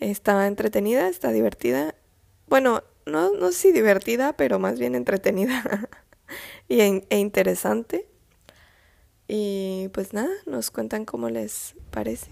Está 0.00 0.46
entretenida, 0.46 1.08
está 1.08 1.32
divertida. 1.32 1.94
Bueno, 2.46 2.82
no, 3.08 3.32
no 3.34 3.52
sé 3.52 3.58
si 3.58 3.72
divertida, 3.72 4.34
pero 4.34 4.58
más 4.58 4.78
bien 4.78 4.94
entretenida 4.94 5.88
y, 6.68 6.80
e 6.80 7.18
interesante. 7.18 8.06
Y 9.26 9.88
pues 9.92 10.14
nada, 10.14 10.30
nos 10.46 10.70
cuentan 10.70 11.04
cómo 11.04 11.28
les 11.28 11.74
parece. 11.90 12.30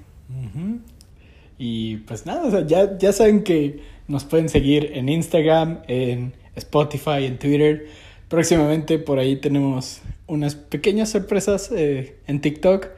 Y 1.58 1.98
pues 1.98 2.24
nada, 2.24 2.44
o 2.44 2.50
sea, 2.50 2.66
ya, 2.66 2.96
ya 2.98 3.12
saben 3.12 3.42
que 3.44 3.82
nos 4.08 4.24
pueden 4.24 4.48
seguir 4.48 4.92
en 4.94 5.08
Instagram, 5.08 5.82
en 5.88 6.32
Spotify, 6.54 7.24
en 7.24 7.38
Twitter. 7.38 7.88
Próximamente 8.28 8.98
por 8.98 9.18
ahí 9.18 9.36
tenemos 9.36 10.00
unas 10.26 10.54
pequeñas 10.54 11.10
sorpresas 11.10 11.70
eh, 11.70 12.16
en 12.26 12.40
TikTok. 12.40 12.88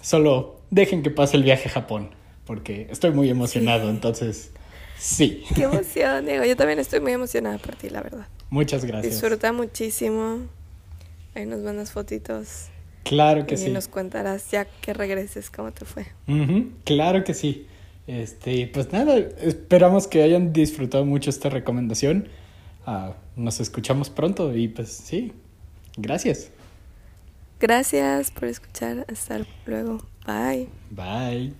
solo 0.00 0.60
dejen 0.70 1.02
que 1.02 1.10
pase 1.10 1.36
el 1.36 1.42
viaje 1.42 1.68
a 1.68 1.72
Japón, 1.72 2.10
porque 2.46 2.86
estoy 2.90 3.10
muy 3.10 3.28
emocionado, 3.28 3.90
entonces 3.90 4.52
Sí. 5.04 5.44
Qué 5.54 5.64
emoción, 5.64 6.24
Diego. 6.24 6.44
Yo 6.46 6.56
también 6.56 6.78
estoy 6.78 6.98
muy 6.98 7.12
emocionada 7.12 7.58
por 7.58 7.76
ti, 7.76 7.90
la 7.90 8.00
verdad. 8.00 8.26
Muchas 8.48 8.86
gracias. 8.86 9.12
Disfruta 9.12 9.52
muchísimo. 9.52 10.38
Ahí 11.34 11.44
nos 11.44 11.60
mandas 11.60 11.92
fotitos. 11.92 12.68
Claro 13.02 13.46
que 13.46 13.58
sí. 13.58 13.68
Y 13.68 13.72
nos 13.72 13.86
contarás 13.86 14.50
ya 14.50 14.64
que 14.64 14.94
regreses 14.94 15.50
cómo 15.50 15.72
te 15.72 15.84
fue. 15.84 16.06
Claro 16.84 17.22
que 17.22 17.34
sí. 17.34 17.66
Este, 18.06 18.66
pues 18.72 18.92
nada, 18.92 19.18
esperamos 19.18 20.06
que 20.06 20.22
hayan 20.22 20.54
disfrutado 20.54 21.04
mucho 21.04 21.28
esta 21.28 21.50
recomendación. 21.50 22.28
Ah, 22.86 23.12
nos 23.36 23.60
escuchamos 23.60 24.08
pronto 24.08 24.56
y 24.56 24.68
pues 24.68 24.88
sí, 24.88 25.32
gracias. 25.98 26.50
Gracias 27.60 28.30
por 28.30 28.44
escuchar. 28.44 29.04
Hasta 29.12 29.44
luego. 29.66 30.02
Bye. 30.26 30.68
Bye. 30.90 31.52